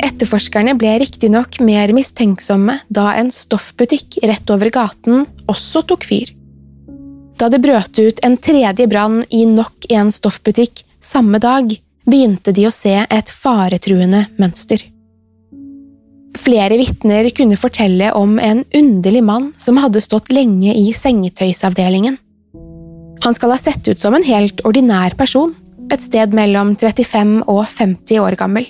Etterforskerne 0.07 0.73
ble 0.79 0.95
riktignok 1.03 1.59
mer 1.61 1.91
mistenksomme 1.93 2.79
da 2.89 3.11
en 3.19 3.29
stoffbutikk 3.35 4.23
rett 4.25 4.49
over 4.49 4.71
gaten 4.73 5.27
også 5.51 5.83
tok 5.91 6.07
fyr. 6.07 6.31
Da 7.43 7.49
det 7.51 7.59
brøt 7.59 7.99
ut 7.99 8.21
en 8.23 8.37
tredje 8.39 8.85
brann 8.87 9.17
i 9.35 9.41
nok 9.43 9.89
en 9.91 10.13
stoffbutikk 10.15 10.85
samme 11.03 11.41
dag, 11.43 11.73
begynte 12.07 12.53
de 12.55 12.69
å 12.69 12.71
se 12.71 12.93
et 13.03 13.31
faretruende 13.35 14.21
mønster. 14.39 14.79
Flere 16.39 16.77
vitner 16.79 17.27
kunne 17.35 17.59
fortelle 17.59 18.13
om 18.15 18.37
en 18.39 18.61
underlig 18.79 19.23
mann 19.27 19.49
som 19.59 19.81
hadde 19.83 19.99
stått 20.05 20.31
lenge 20.31 20.71
i 20.71 20.93
sengetøysavdelingen. 20.95 22.15
Han 23.27 23.35
skal 23.35 23.51
ha 23.51 23.59
sett 23.59 23.91
ut 23.91 23.99
som 23.99 24.15
en 24.15 24.23
helt 24.23 24.63
ordinær 24.63 25.17
person, 25.19 25.51
et 25.91 26.05
sted 26.07 26.31
mellom 26.31 26.77
35 26.79 27.41
og 27.43 27.65
50 27.67 28.23
år 28.23 28.37
gammel. 28.39 28.69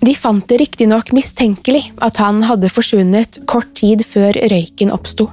De 0.00 0.16
fant 0.16 0.48
det 0.48 0.62
riktignok 0.62 1.12
mistenkelig 1.12 1.90
at 2.00 2.16
han 2.24 2.40
hadde 2.48 2.72
forsvunnet 2.72 3.42
kort 3.44 3.74
tid 3.76 4.06
før 4.08 4.40
røyken 4.48 4.88
oppsto. 4.96 5.28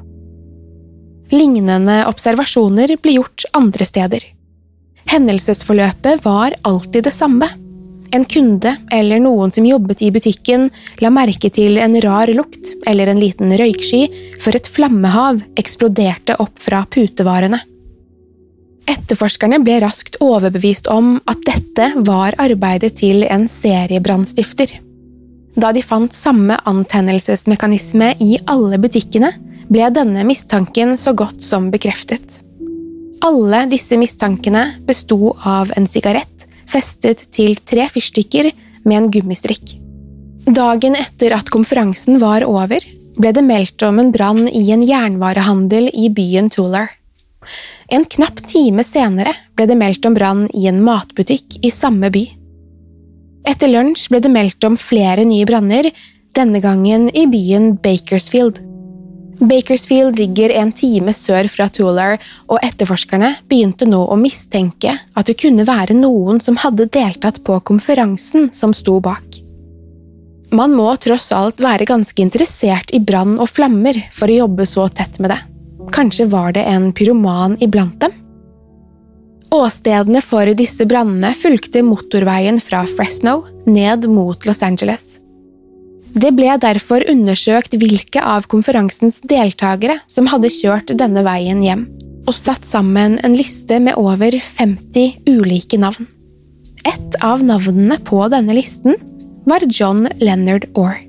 Lignende 1.33 2.01
observasjoner 2.07 2.95
ble 3.01 3.17
gjort 3.19 3.47
andre 3.57 3.85
steder. 3.85 4.25
Hendelsesforløpet 5.07 6.23
var 6.25 6.55
alltid 6.67 7.07
det 7.07 7.15
samme 7.15 7.49
en 8.11 8.25
kunde 8.25 8.75
eller 8.91 9.19
noen 9.19 9.51
som 9.51 9.65
jobbet 9.67 10.01
i 10.05 10.11
butikken, 10.13 10.69
la 11.03 11.11
merke 11.13 11.49
til 11.53 11.77
en 11.81 11.97
rar 12.03 12.31
lukt 12.35 12.73
eller 12.87 13.11
en 13.11 13.21
liten 13.21 13.51
røyksky 13.59 14.07
før 14.41 14.59
et 14.59 14.69
flammehav 14.71 15.41
eksploderte 15.59 16.37
opp 16.43 16.55
fra 16.63 16.83
putevarene. 16.89 17.59
Etterforskerne 18.87 19.59
ble 19.63 19.81
raskt 19.83 20.15
overbevist 20.23 20.87
om 20.91 21.17
at 21.27 21.41
dette 21.47 21.89
var 22.07 22.37
arbeidet 22.39 22.93
til 23.01 23.25
en 23.27 23.47
seriebrannstifter. 23.51 24.77
Da 25.57 25.73
de 25.75 25.81
fant 25.83 26.13
samme 26.13 26.55
antennelsesmekanisme 26.69 28.13
i 28.23 28.37
alle 28.47 28.79
butikkene, 28.79 29.33
ble 29.71 29.89
denne 29.93 30.23
mistanken 30.27 30.95
så 30.97 31.13
godt 31.17 31.41
som 31.43 31.71
bekreftet. 31.73 32.41
Alle 33.25 33.65
disse 33.71 33.97
mistankene 33.99 34.77
besto 34.87 35.33
av 35.43 35.71
en 35.75 35.87
sigarett 35.89 36.45
festet 36.67 37.25
til 37.33 37.57
tre 37.65 37.87
fyrstikker 37.91 38.51
med 38.87 38.97
en 38.97 39.09
gummistrikk. 39.11 39.77
Dagen 40.47 40.95
etter 40.95 41.35
at 41.35 41.49
konferansen 41.51 42.21
var 42.23 42.45
over, 42.47 42.83
ble 43.17 43.31
det 43.33 43.43
meldt 43.43 43.83
om 43.83 43.99
en 43.99 44.13
brann 44.13 44.45
i 44.47 44.69
en 44.71 44.83
jernvarehandel 44.85 45.89
i 45.91 46.07
byen 46.13 46.51
Tuller. 46.53 46.91
En 47.91 48.05
knapp 48.05 48.43
time 48.47 48.83
senere 48.83 49.33
ble 49.55 49.67
det 49.67 49.77
meldt 49.79 50.05
om 50.07 50.15
brann 50.15 50.45
i 50.53 50.67
en 50.69 50.83
matbutikk 50.83 51.59
i 51.65 51.71
samme 51.73 52.11
by. 52.13 52.23
Etter 53.47 53.71
lunsj 53.71 54.09
ble 54.11 54.21
det 54.23 54.31
meldt 54.31 54.67
om 54.67 54.75
flere 54.79 55.23
nye 55.27 55.47
branner, 55.47 55.89
denne 56.35 56.61
gangen 56.61 57.07
i 57.15 57.25
byen 57.31 57.75
Bakersfield. 57.81 58.59
Bakersfield 59.39 60.17
ligger 60.17 60.49
en 60.49 60.71
time 60.73 61.13
sør 61.13 61.45
fra 61.51 61.67
Tuller, 61.69 62.17
og 62.49 62.61
etterforskerne 62.65 63.35
begynte 63.49 63.85
nå 63.85 63.99
å 64.09 64.17
mistenke 64.17 64.95
at 64.97 65.29
det 65.29 65.37
kunne 65.41 65.67
være 65.67 65.97
noen 65.97 66.41
som 66.41 66.57
hadde 66.63 66.89
deltatt 66.93 67.43
på 67.45 67.59
konferansen 67.67 68.49
som 68.53 68.73
sto 68.73 68.97
bak. 69.03 69.43
Man 70.57 70.73
må 70.73 70.87
tross 71.03 71.29
alt 71.35 71.61
være 71.61 71.85
ganske 71.85 72.23
interessert 72.23 72.93
i 72.95 73.01
brann 73.03 73.35
og 73.37 73.51
flammer 73.51 73.99
for 74.15 74.31
å 74.31 74.39
jobbe 74.45 74.65
så 74.65 74.87
tett 74.89 75.19
med 75.19 75.35
det. 75.35 75.41
Kanskje 75.93 76.27
var 76.31 76.55
det 76.55 76.63
en 76.67 76.89
pyroman 76.95 77.57
iblant 77.63 77.99
dem? 78.01 78.15
Åstedene 79.53 80.19
for 80.23 80.49
disse 80.59 80.87
brannene 80.87 81.31
fulgte 81.37 81.83
motorveien 81.85 82.59
fra 82.63 82.83
Fresno 82.89 83.41
ned 83.67 84.09
mot 84.11 84.47
Los 84.47 84.63
Angeles. 84.63 85.19
Det 86.17 86.31
ble 86.33 86.55
derfor 86.57 87.03
undersøkt 87.11 87.75
hvilke 87.77 88.21
av 88.25 88.47
konferansens 88.49 89.19
deltakere 89.29 89.99
som 90.09 90.29
hadde 90.31 90.49
kjørt 90.49 90.93
denne 90.97 91.21
veien 91.25 91.59
hjem, 91.61 91.83
og 92.25 92.33
satt 92.33 92.65
sammen 92.65 93.19
en 93.21 93.35
liste 93.37 93.77
med 93.83 93.99
over 94.01 94.33
50 94.33 95.27
ulike 95.29 95.77
navn. 95.77 96.07
Et 96.87 97.17
av 97.21 97.43
navnene 97.45 97.99
på 98.07 98.23
denne 98.33 98.55
listen 98.57 98.97
var 99.47 99.65
John 99.69 100.07
Leonard 100.17 100.65
Orr. 100.73 101.03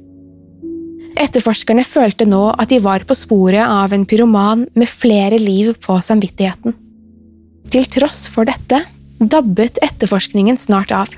Etterforskerne 1.18 1.86
følte 1.88 2.26
nå 2.28 2.42
at 2.52 2.68
de 2.70 2.78
var 2.84 3.06
på 3.08 3.16
sporet 3.16 3.64
av 3.64 3.94
en 3.96 4.04
pyroman 4.06 4.66
med 4.76 4.92
flere 4.92 5.40
liv 5.40 5.72
på 5.82 5.96
samvittigheten. 6.04 6.76
Til 7.72 7.88
tross 7.96 8.26
for 8.32 8.48
dette 8.48 8.84
dabbet 9.18 9.80
etterforskningen 9.82 10.60
snart 10.60 10.92
av. 10.94 11.08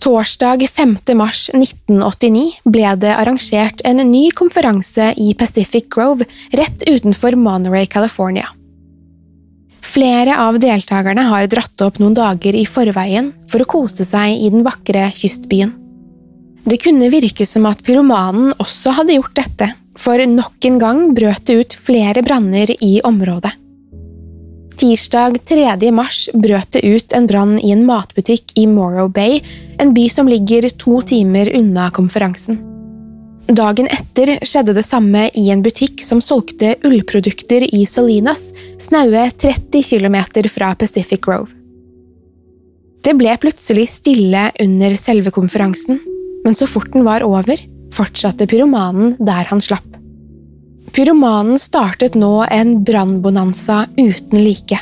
Torsdag 0.00 0.68
5. 0.72 0.96
mars 1.14 1.50
1989 1.52 2.62
ble 2.64 2.92
det 3.02 3.10
arrangert 3.12 3.82
en 3.84 3.98
ny 4.08 4.30
konferanse 4.32 5.10
i 5.20 5.34
Pacific 5.36 5.90
Grove 5.92 6.24
rett 6.56 6.86
utenfor 6.88 7.36
Monterey, 7.36 7.84
California. 7.86 8.48
Flere 9.84 10.38
av 10.40 10.56
deltakerne 10.62 11.26
har 11.28 11.50
dratt 11.52 11.84
opp 11.84 12.00
noen 12.00 12.16
dager 12.16 12.56
i 12.56 12.64
forveien 12.64 13.28
for 13.50 13.60
å 13.60 13.68
kose 13.68 14.06
seg 14.08 14.40
i 14.40 14.48
den 14.48 14.64
vakre 14.64 15.10
kystbyen. 15.12 15.76
Det 16.64 16.80
kunne 16.80 17.12
virke 17.12 17.44
som 17.44 17.68
at 17.68 17.84
pyromanen 17.84 18.54
også 18.56 18.96
hadde 18.96 19.18
gjort 19.18 19.36
dette, 19.36 19.72
for 20.00 20.16
nok 20.16 20.64
en 20.64 20.80
gang 20.80 21.08
brøt 21.12 21.44
det 21.44 21.60
ut 21.60 21.76
flere 21.76 22.24
branner 22.24 22.72
i 22.80 23.02
området. 23.04 23.52
Tirsdag 24.80 25.38
3. 25.44 25.90
mars 25.92 26.28
brøt 26.32 26.70
det 26.72 26.80
ut 26.88 27.12
en 27.12 27.26
brann 27.28 27.58
i 27.60 27.68
en 27.74 27.82
matbutikk 27.84 28.54
i 28.56 28.62
Morrow 28.64 29.10
Bay, 29.12 29.42
en 29.76 29.90
by 29.92 30.06
som 30.08 30.28
ligger 30.28 30.70
to 30.80 31.02
timer 31.04 31.50
unna 31.58 31.90
konferansen. 31.92 32.56
Dagen 33.50 33.90
etter 33.92 34.38
skjedde 34.40 34.72
det 34.78 34.86
samme 34.86 35.26
i 35.36 35.50
en 35.52 35.60
butikk 35.60 36.00
som 36.06 36.22
solgte 36.24 36.78
ullprodukter 36.80 37.66
i 37.68 37.82
Salinas, 37.84 38.54
snaue 38.80 39.26
30 39.44 39.84
km 39.84 40.16
fra 40.48 40.72
Pacific 40.80 41.20
Grove. 41.28 41.52
Det 43.04 43.12
ble 43.20 43.36
plutselig 43.42 43.84
stille 43.98 44.48
under 44.64 44.96
selve 44.96 45.28
konferansen, 45.28 46.00
men 46.46 46.56
så 46.56 46.64
fort 46.64 46.88
den 46.96 47.04
var 47.04 47.26
over, 47.28 47.60
fortsatte 47.92 48.48
pyromanen 48.48 49.18
der 49.20 49.44
han 49.52 49.60
slapp. 49.60 49.89
Pyromanen 50.92 51.58
startet 51.58 52.14
nå 52.14 52.46
en 52.50 52.84
brannbonanza 52.84 53.86
uten 53.96 54.44
like. 54.44 54.78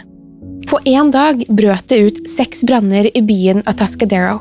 På 0.67 0.79
én 0.85 1.11
dag 1.11 1.45
brøt 1.49 1.88
det 1.88 1.99
ut 1.99 2.29
seks 2.29 2.62
branner 2.65 3.11
i 3.17 3.23
byen 3.23 3.61
Atascadero. 3.67 4.38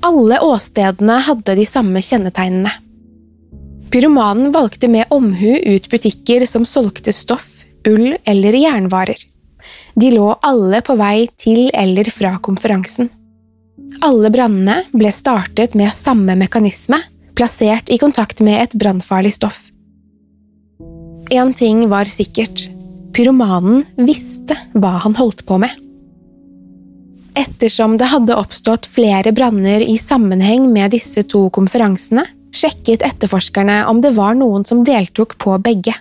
Alle 0.00 0.38
åstedene 0.40 1.18
hadde 1.26 1.56
de 1.58 1.66
samme 1.66 2.02
kjennetegnene. 2.02 2.70
Pyromanen 3.90 4.52
valgte 4.54 4.88
med 4.88 5.10
omhu 5.10 5.56
ut 5.58 5.90
butikker 5.90 6.46
som 6.46 6.66
solgte 6.66 7.12
stoff, 7.12 7.64
ull 7.88 8.14
eller 8.24 8.58
jernvarer. 8.58 9.18
De 9.94 10.10
lå 10.14 10.30
alle 10.42 10.82
på 10.86 10.94
vei 10.98 11.28
til 11.38 11.70
eller 11.74 12.10
fra 12.14 12.36
konferansen. 12.38 13.10
Alle 14.06 14.30
brannene 14.30 14.82
ble 14.94 15.10
startet 15.14 15.74
med 15.74 15.94
samme 15.94 16.38
mekanisme, 16.38 17.00
plassert 17.34 17.90
i 17.90 17.98
kontakt 17.98 18.42
med 18.42 18.62
et 18.62 18.74
brannfarlig 18.78 19.34
stoff. 19.34 19.73
Én 21.30 21.54
ting 21.56 21.88
var 21.88 22.04
sikkert– 22.04 22.68
pyromanen 23.14 23.84
visste 23.96 24.56
hva 24.74 24.98
han 25.04 25.14
holdt 25.16 25.44
på 25.46 25.56
med. 25.62 25.70
Ettersom 27.34 27.96
det 27.98 28.10
hadde 28.10 28.36
oppstått 28.36 28.86
flere 28.90 29.32
branner 29.34 29.82
i 29.82 29.96
sammenheng 29.98 30.66
med 30.72 30.92
disse 30.94 31.24
to 31.30 31.46
konferansene, 31.54 32.26
sjekket 32.54 33.02
etterforskerne 33.06 33.80
om 33.90 34.02
det 34.02 34.12
var 34.18 34.36
noen 34.38 34.66
som 34.68 34.84
deltok 34.86 35.36
på 35.40 35.56
begge. 35.62 35.94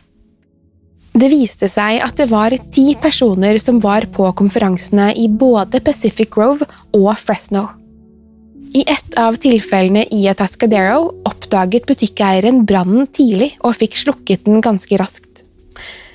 Det 1.13 1.29
viste 1.29 1.69
seg 1.69 2.01
at 2.01 2.17
det 2.17 2.27
var 2.33 2.53
ti 2.73 2.91
personer 3.01 3.59
som 3.61 3.79
var 3.81 4.09
på 4.13 4.31
konferansene 4.37 5.11
i 5.13 5.29
både 5.29 5.81
Pacific 5.85 6.33
Grove 6.33 6.65
og 6.97 7.13
Fresno. 7.21 7.67
I 8.73 8.83
ett 8.87 9.13
av 9.19 9.35
tilfellene 9.37 10.05
i 10.11 10.27
Atascadero 10.31 11.11
oppdaget 11.29 11.85
butikkeieren 11.85 12.63
brannen 12.65 13.05
tidlig 13.13 13.51
og 13.61 13.75
fikk 13.77 13.99
slukket 14.01 14.47
den 14.47 14.63
ganske 14.65 14.97
raskt. 14.97 15.43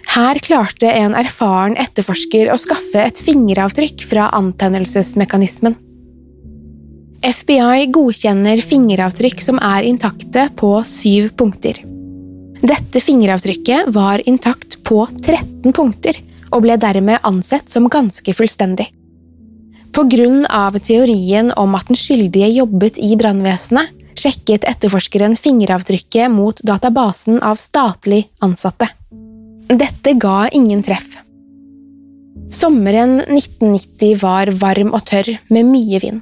Her 0.09 0.41
klarte 0.43 0.91
en 0.91 1.15
erfaren 1.15 1.77
etterforsker 1.79 2.51
å 2.51 2.57
skaffe 2.59 3.05
et 3.05 3.21
fingeravtrykk 3.23 4.03
fra 4.11 4.27
antennelsesmekanismen. 4.41 5.77
FBI 7.23 7.87
godkjenner 7.95 8.63
fingeravtrykk 8.67 9.43
som 9.45 9.63
er 9.63 9.87
intakte 9.87 10.49
på 10.59 10.73
syv 10.89 11.31
punkter. 11.39 11.79
Dette 12.59 13.03
fingeravtrykket 13.05 13.93
var 13.95 14.23
intakt 14.27 14.81
på 14.83 15.05
13 15.23 15.71
punkter 15.77 16.19
og 16.51 16.65
ble 16.65 16.79
dermed 16.81 17.23
ansett 17.23 17.71
som 17.71 17.87
ganske 17.93 18.35
fullstendig. 18.35 18.91
Av 19.99 20.77
teorien 20.79 21.49
om 21.59 21.73
at 21.75 21.89
den 21.89 21.99
skyldige 21.99 22.47
jobbet 22.55 23.01
i 23.03 23.17
brannvesenet, 23.19 23.91
sjekket 24.15 24.63
etterforskeren 24.71 25.35
fingeravtrykket 25.35 26.31
mot 26.31 26.61
databasen 26.63 27.41
av 27.43 27.59
statlig 27.59 28.29
ansatte. 28.39 28.87
Dette 29.67 30.13
ga 30.15 30.49
ingen 30.55 30.85
treff. 30.87 31.17
Sommeren 32.55 33.17
1990 33.27 34.21
var 34.23 34.53
varm 34.61 34.93
og 34.95 35.03
tørr, 35.11 35.33
med 35.51 35.67
mye 35.67 35.99
vind. 36.05 36.21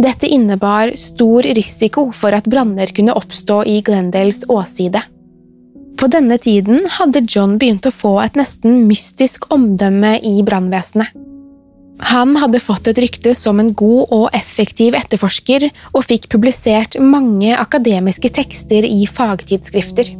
Dette 0.00 0.30
innebar 0.32 0.94
stor 0.96 1.44
risiko 1.44 2.08
for 2.16 2.32
at 2.32 2.48
branner 2.48 2.94
kunne 2.96 3.12
oppstå 3.12 3.58
i 3.68 3.82
Glendales 3.84 4.46
åside. 4.48 5.02
På 6.00 6.08
denne 6.08 6.40
tiden 6.40 6.88
hadde 6.96 7.26
John 7.28 7.58
begynt 7.60 7.84
å 7.84 7.92
få 7.92 8.14
et 8.24 8.40
nesten 8.40 8.86
mystisk 8.88 9.50
omdømme 9.52 10.16
i 10.24 10.38
brannvesenet. 10.46 11.12
Han 11.98 12.34
hadde 12.36 12.60
fått 12.60 12.88
et 12.90 12.98
rykte 12.98 13.34
som 13.38 13.60
en 13.60 13.70
god 13.74 14.10
og 14.14 14.24
effektiv 14.34 14.96
etterforsker, 14.98 15.68
og 15.92 16.06
fikk 16.08 16.28
publisert 16.32 16.98
mange 16.98 17.54
akademiske 17.58 18.32
tekster 18.34 18.86
i 18.88 19.04
fagtidsskrifter. 19.06 20.14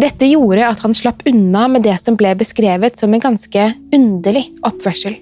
Dette 0.00 0.28
gjorde 0.30 0.68
at 0.68 0.80
han 0.84 0.94
slapp 0.96 1.24
unna 1.28 1.66
med 1.68 1.84
det 1.84 1.96
som 2.02 2.16
ble 2.18 2.34
beskrevet 2.38 3.00
som 3.00 3.14
en 3.14 3.22
ganske 3.22 3.72
underlig 3.94 4.46
oppførsel. 4.66 5.18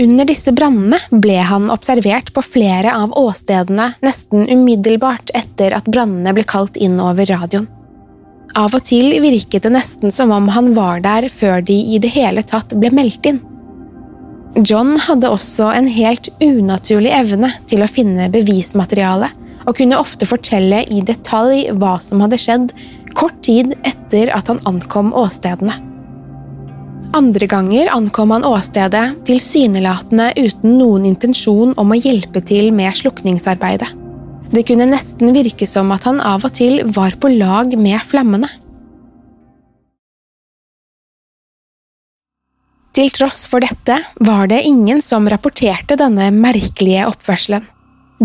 Under 0.00 0.24
disse 0.24 0.52
brannene 0.56 0.96
ble 1.12 1.36
han 1.44 1.68
observert 1.72 2.30
på 2.32 2.42
flere 2.44 2.94
av 2.96 3.12
åstedene 3.20 3.90
nesten 4.00 4.46
umiddelbart 4.48 5.32
etter 5.36 5.74
at 5.76 5.90
brannene 5.92 6.32
ble 6.36 6.46
kalt 6.48 6.78
inn 6.80 6.96
over 7.04 7.28
radioen. 7.28 7.68
Av 8.56 8.72
og 8.74 8.82
til 8.88 9.12
virket 9.22 9.66
det 9.66 9.74
nesten 9.74 10.14
som 10.14 10.32
om 10.34 10.48
han 10.50 10.72
var 10.74 11.04
der 11.04 11.28
før 11.30 11.60
de 11.62 11.76
i 11.94 12.00
det 12.02 12.10
hele 12.16 12.42
tatt 12.42 12.72
ble 12.80 12.90
meldt 12.96 13.28
inn. 13.28 13.42
John 14.58 14.96
hadde 14.98 15.30
også 15.30 15.68
en 15.70 15.86
helt 15.86 16.28
unaturlig 16.42 17.12
evne 17.14 17.52
til 17.70 17.84
å 17.84 17.90
finne 17.90 18.26
bevismateriale, 18.32 19.30
og 19.68 19.76
kunne 19.78 20.00
ofte 20.00 20.26
fortelle 20.26 20.82
i 20.90 21.02
detalj 21.06 21.68
hva 21.78 21.98
som 22.02 22.22
hadde 22.24 22.40
skjedd 22.40 22.72
kort 23.14 23.36
tid 23.46 23.76
etter 23.86 24.32
at 24.34 24.50
han 24.50 24.60
ankom 24.66 25.12
åstedene. 25.14 25.76
Andre 27.16 27.46
ganger 27.50 27.90
ankom 27.90 28.30
han 28.30 28.46
åstedet 28.46 29.04
tilsynelatende 29.26 30.28
uten 30.38 30.76
noen 30.78 31.08
intensjon 31.08 31.74
om 31.80 31.90
å 31.90 31.98
hjelpe 31.98 32.42
til 32.46 32.70
med 32.74 32.94
slukningsarbeidet. 33.00 33.88
Det 34.50 34.62
kunne 34.66 34.88
nesten 34.90 35.30
virke 35.34 35.66
som 35.70 35.90
at 35.94 36.06
han 36.06 36.18
av 36.22 36.46
og 36.46 36.54
til 36.58 36.82
var 36.94 37.14
på 37.22 37.30
lag 37.34 37.74
med 37.78 38.02
flammene. 38.06 38.50
Til 43.00 43.08
tross 43.16 43.46
for 43.48 43.64
dette 43.64 43.94
var 44.20 44.50
det 44.50 44.58
ingen 44.68 44.98
som 45.00 45.24
rapporterte 45.32 45.96
denne 45.96 46.26
merkelige 46.36 47.06
oppførselen. 47.08 47.62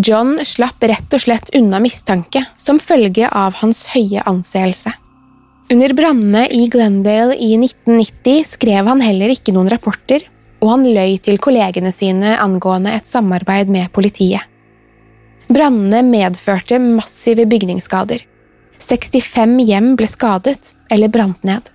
John 0.03 0.33
slapp 0.43 0.83
rett 0.83 1.13
og 1.15 1.21
slett 1.23 1.51
unna 1.55 1.79
mistanke 1.79 2.41
som 2.59 2.81
følge 2.83 3.29
av 3.31 3.55
hans 3.61 3.85
høye 3.93 4.19
anseelse. 4.27 4.91
Under 5.71 5.93
brannene 5.95 6.41
i 6.51 6.65
Glendale 6.67 7.37
i 7.39 7.53
1990 7.55 8.43
skrev 8.49 8.89
han 8.91 9.03
heller 9.05 9.31
ikke 9.31 9.53
noen 9.55 9.71
rapporter, 9.71 10.25
og 10.59 10.73
han 10.73 10.83
løy 10.83 11.21
til 11.23 11.39
kollegene 11.39 11.93
sine 11.95 12.35
angående 12.35 12.97
et 12.97 13.07
samarbeid 13.07 13.71
med 13.71 13.93
politiet. 13.95 14.43
Brannene 15.47 16.03
medførte 16.03 16.81
massive 16.83 17.47
bygningsskader. 17.47 18.27
65 18.83 19.55
hjem 19.71 19.93
ble 19.95 20.11
skadet 20.11 20.75
eller 20.91 21.15
brant 21.15 21.47
ned. 21.47 21.71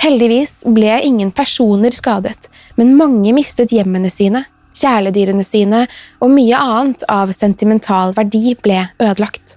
Heldigvis 0.00 0.62
ble 0.64 0.94
ingen 1.04 1.30
personer 1.36 1.92
skadet, 1.92 2.48
men 2.80 2.96
mange 2.96 3.34
mistet 3.36 3.72
hjemmene 3.74 4.08
sine, 4.12 4.46
kjæledyrene 4.72 5.44
sine 5.44 5.84
og 6.22 6.32
mye 6.32 6.56
annet 6.56 7.04
av 7.10 7.32
sentimental 7.36 8.14
verdi 8.16 8.54
ble 8.62 8.86
ødelagt. 9.02 9.56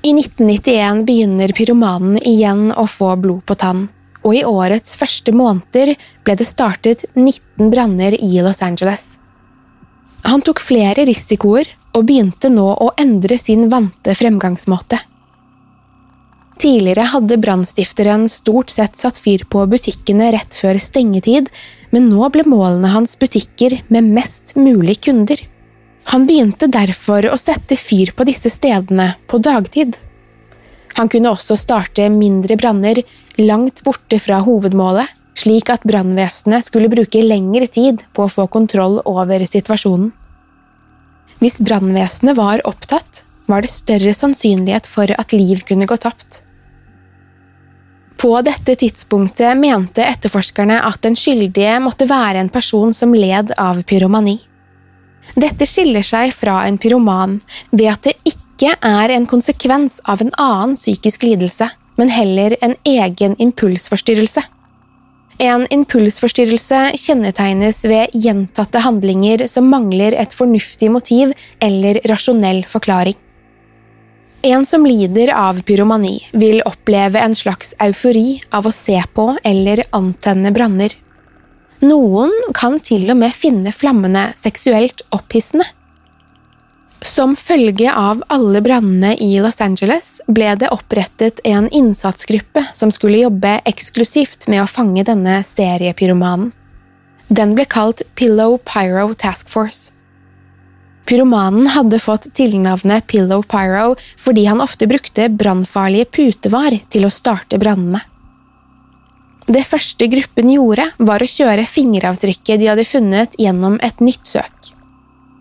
I 0.00 0.14
1991 0.16 1.04
begynner 1.06 1.52
pyromanen 1.54 2.16
igjen 2.26 2.70
å 2.72 2.86
få 2.88 3.12
blod 3.20 3.44
på 3.46 3.54
tann, 3.60 3.84
og 4.24 4.34
i 4.34 4.44
årets 4.48 4.96
første 4.98 5.32
måneder 5.36 5.92
ble 6.24 6.36
det 6.40 6.48
startet 6.48 7.04
19 7.14 7.70
branner 7.70 8.16
i 8.16 8.32
Los 8.42 8.64
Angeles. 8.64 9.18
Han 10.24 10.42
tok 10.44 10.60
flere 10.64 11.04
risikoer 11.08 11.68
og 11.94 12.06
begynte 12.08 12.50
nå 12.52 12.66
å 12.80 12.90
endre 13.00 13.38
sin 13.38 13.68
vante 13.70 14.16
fremgangsmåte. 14.16 14.98
Tidligere 16.60 17.06
hadde 17.08 17.38
brannstifteren 17.40 18.26
stort 18.28 18.70
sett 18.70 18.96
satt 18.96 19.16
fyr 19.18 19.46
på 19.48 19.62
butikkene 19.66 20.26
rett 20.34 20.52
før 20.52 20.76
stengetid, 20.76 21.46
men 21.88 22.10
nå 22.12 22.26
ble 22.34 22.44
målene 22.44 22.90
hans 22.92 23.16
butikker 23.16 23.78
med 23.88 24.10
mest 24.12 24.52
mulig 24.60 24.98
kunder. 25.06 25.40
Han 26.12 26.26
begynte 26.28 26.68
derfor 26.68 27.24
å 27.30 27.38
sette 27.40 27.78
fyr 27.80 28.12
på 28.12 28.26
disse 28.28 28.52
stedene 28.52 29.14
på 29.30 29.40
dagtid. 29.40 29.96
Han 30.98 31.08
kunne 31.08 31.32
også 31.32 31.56
starte 31.56 32.10
mindre 32.12 32.58
branner 32.60 33.00
langt 33.40 33.80
borte 33.86 34.20
fra 34.20 34.42
hovedmålet, 34.44 35.08
slik 35.40 35.72
at 35.72 35.88
brannvesenet 35.88 36.68
skulle 36.68 36.92
bruke 36.92 37.24
lengre 37.24 37.70
tid 37.72 38.04
på 38.12 38.26
å 38.26 38.34
få 38.36 38.44
kontroll 38.52 38.98
over 39.08 39.46
situasjonen. 39.48 40.12
Hvis 41.40 41.56
brannvesenet 41.64 42.36
var 42.36 42.60
opptatt, 42.68 43.24
var 43.48 43.64
det 43.64 43.72
større 43.72 44.12
sannsynlighet 44.12 44.84
for 44.84 45.08
at 45.16 45.32
liv 45.32 45.64
kunne 45.64 45.88
gå 45.88 45.96
tapt. 45.96 46.42
På 48.20 48.34
dette 48.44 48.74
tidspunktet 48.76 49.56
mente 49.56 50.04
etterforskerne 50.04 50.76
at 50.84 51.00
den 51.06 51.14
skyldige 51.16 51.78
måtte 51.80 52.04
være 52.04 52.42
en 52.42 52.50
person 52.52 52.92
som 52.92 53.14
led 53.16 53.54
av 53.56 53.80
pyromani. 53.88 54.36
Dette 55.40 55.64
skiller 55.68 56.04
seg 56.04 56.34
fra 56.36 56.58
en 56.68 56.76
pyroman 56.80 57.38
ved 57.70 57.86
at 57.94 58.04
det 58.04 58.16
ikke 58.28 58.74
er 58.84 59.14
en 59.14 59.24
konsekvens 59.30 60.02
av 60.04 60.20
en 60.20 60.32
annen 60.36 60.76
psykisk 60.76 61.24
lidelse, 61.24 61.70
men 61.96 62.12
heller 62.12 62.58
en 62.60 62.76
egen 62.84 63.38
impulsforstyrrelse. 63.40 64.44
En 65.40 65.64
impulsforstyrrelse 65.72 66.82
kjennetegnes 67.00 67.80
ved 67.88 68.12
gjentatte 68.12 68.84
handlinger 68.84 69.46
som 69.48 69.72
mangler 69.72 70.12
et 70.12 70.36
fornuftig 70.36 70.92
motiv 70.92 71.32
eller 71.64 72.02
rasjonell 72.10 72.66
forklaring. 72.68 73.16
En 74.42 74.66
som 74.66 74.86
lider 74.86 75.28
av 75.36 75.62
pyromani, 75.62 76.28
vil 76.32 76.62
oppleve 76.64 77.20
en 77.20 77.34
slags 77.36 77.74
eufori 77.78 78.40
av 78.50 78.66
å 78.66 78.72
se 78.72 78.96
på 79.12 79.34
eller 79.44 79.82
antenne 79.92 80.48
branner. 80.56 80.94
Noen 81.84 82.32
kan 82.56 82.78
til 82.80 83.04
og 83.12 83.18
med 83.20 83.36
finne 83.36 83.72
flammene 83.72 84.30
seksuelt 84.40 85.04
opphissende. 85.12 85.66
Som 87.04 87.36
følge 87.36 87.92
av 87.92 88.24
alle 88.32 88.64
brannene 88.64 89.12
i 89.20 89.34
Los 89.44 89.60
Angeles 89.60 90.08
ble 90.28 90.54
det 90.60 90.72
opprettet 90.72 91.44
en 91.44 91.68
innsatsgruppe 91.68 92.64
som 92.76 92.92
skulle 92.92 93.20
jobbe 93.20 93.58
eksklusivt 93.68 94.48
med 94.48 94.64
å 94.64 94.68
fange 94.68 95.04
denne 95.04 95.42
seriepyromanen. 95.44 96.52
Den 97.28 97.52
ble 97.54 97.68
kalt 97.68 98.02
Pillow 98.16 98.56
Pyro 98.64 99.12
Task 99.14 99.52
Force. 99.52 99.92
Pyromanen 101.10 101.66
hadde 101.66 101.98
fått 101.98 102.28
tilnavnet 102.38 103.06
Pillow 103.10 103.42
Pyro 103.42 103.96
fordi 104.14 104.44
han 104.46 104.60
ofte 104.62 104.86
brukte 104.86 105.24
brannfarlige 105.34 106.06
putevar 106.06 106.76
til 106.86 107.08
å 107.08 107.10
starte 107.10 107.58
brannene. 107.58 108.04
Det 109.50 109.64
første 109.66 110.06
gruppen 110.06 110.52
gjorde, 110.54 110.84
var 111.02 111.18
å 111.18 111.26
kjøre 111.26 111.66
fingeravtrykket 111.66 112.62
de 112.62 112.68
hadde 112.70 112.86
funnet 112.86 113.34
gjennom 113.42 113.80
et 113.82 113.98
nytt 113.98 114.22
søk. 114.30 114.70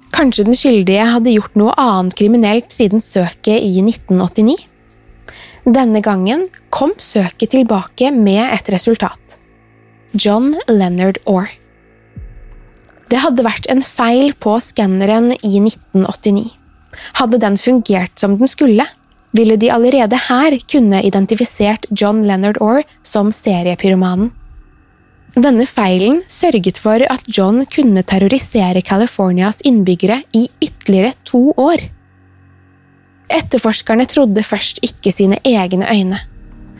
Kanskje 0.10 0.47
den 0.47 0.58
skyldige 0.58 1.05
hadde 1.05 1.36
gjort 1.36 1.62
noe 1.62 1.77
annet 1.77 2.17
kriminelt 2.17 2.73
siden 2.73 3.05
søket 3.05 3.62
i 3.62 3.75
1989? 3.86 4.58
Denne 5.69 6.01
gangen 6.01 6.47
kom 6.73 6.97
søket 6.97 7.53
tilbake 7.53 8.10
med 8.15 8.41
et 8.47 8.73
resultat. 8.73 9.38
John 10.17 10.55
Leonard 10.65 11.21
Orr. 11.29 11.59
Det 13.10 13.19
hadde 13.24 13.45
vært 13.45 13.67
en 13.74 13.82
feil 13.82 14.34
på 14.38 14.60
skanneren 14.62 15.32
i 15.41 15.58
1989. 15.58 16.50
Hadde 17.17 17.39
den 17.41 17.58
fungert 17.58 18.19
som 18.19 18.36
den 18.38 18.50
skulle, 18.50 18.86
ville 19.34 19.58
de 19.62 19.69
allerede 19.74 20.17
her 20.28 20.58
kunne 20.69 21.02
identifisert 21.06 21.86
John 21.89 22.24
Leonard 22.26 22.58
Orr 22.62 22.84
som 23.06 23.32
seriepyromanen. 23.34 24.32
Denne 25.38 25.67
feilen 25.69 26.24
sørget 26.28 26.80
for 26.82 27.04
at 27.06 27.28
John 27.30 27.62
kunne 27.69 28.02
terrorisere 28.04 28.82
Californias 28.82 29.62
innbyggere 29.65 30.24
i 30.34 30.48
ytterligere 30.62 31.13
to 31.24 31.52
år. 31.54 31.86
Etterforskerne 33.30 34.08
trodde 34.10 34.41
først 34.43 34.82
ikke 34.86 35.13
sine 35.13 35.38
egne 35.45 35.86
øyne. 35.86 36.17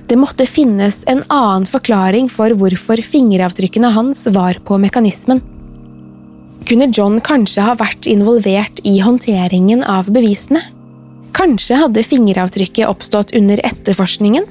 Det 0.10 0.18
måtte 0.18 0.50
finnes 0.50 1.04
en 1.06 1.22
annen 1.30 1.70
forklaring 1.70 2.32
for 2.34 2.58
hvorfor 2.58 3.02
fingeravtrykkene 3.06 3.94
hans 3.94 4.26
var 4.34 4.58
på 4.65 4.82
mekanismen. 4.82 5.44
Kunne 6.67 6.89
John 6.93 7.19
kanskje 7.24 7.63
ha 7.65 7.76
vært 7.80 8.08
involvert 8.10 8.82
i 8.88 9.00
håndteringen 9.04 9.84
av 9.88 10.10
bevisene? 10.13 10.62
Kanskje 11.36 11.78
hadde 11.80 12.04
fingeravtrykket 12.04 12.89
oppstått 12.89 13.34
under 13.38 13.62
etterforskningen? 13.63 14.48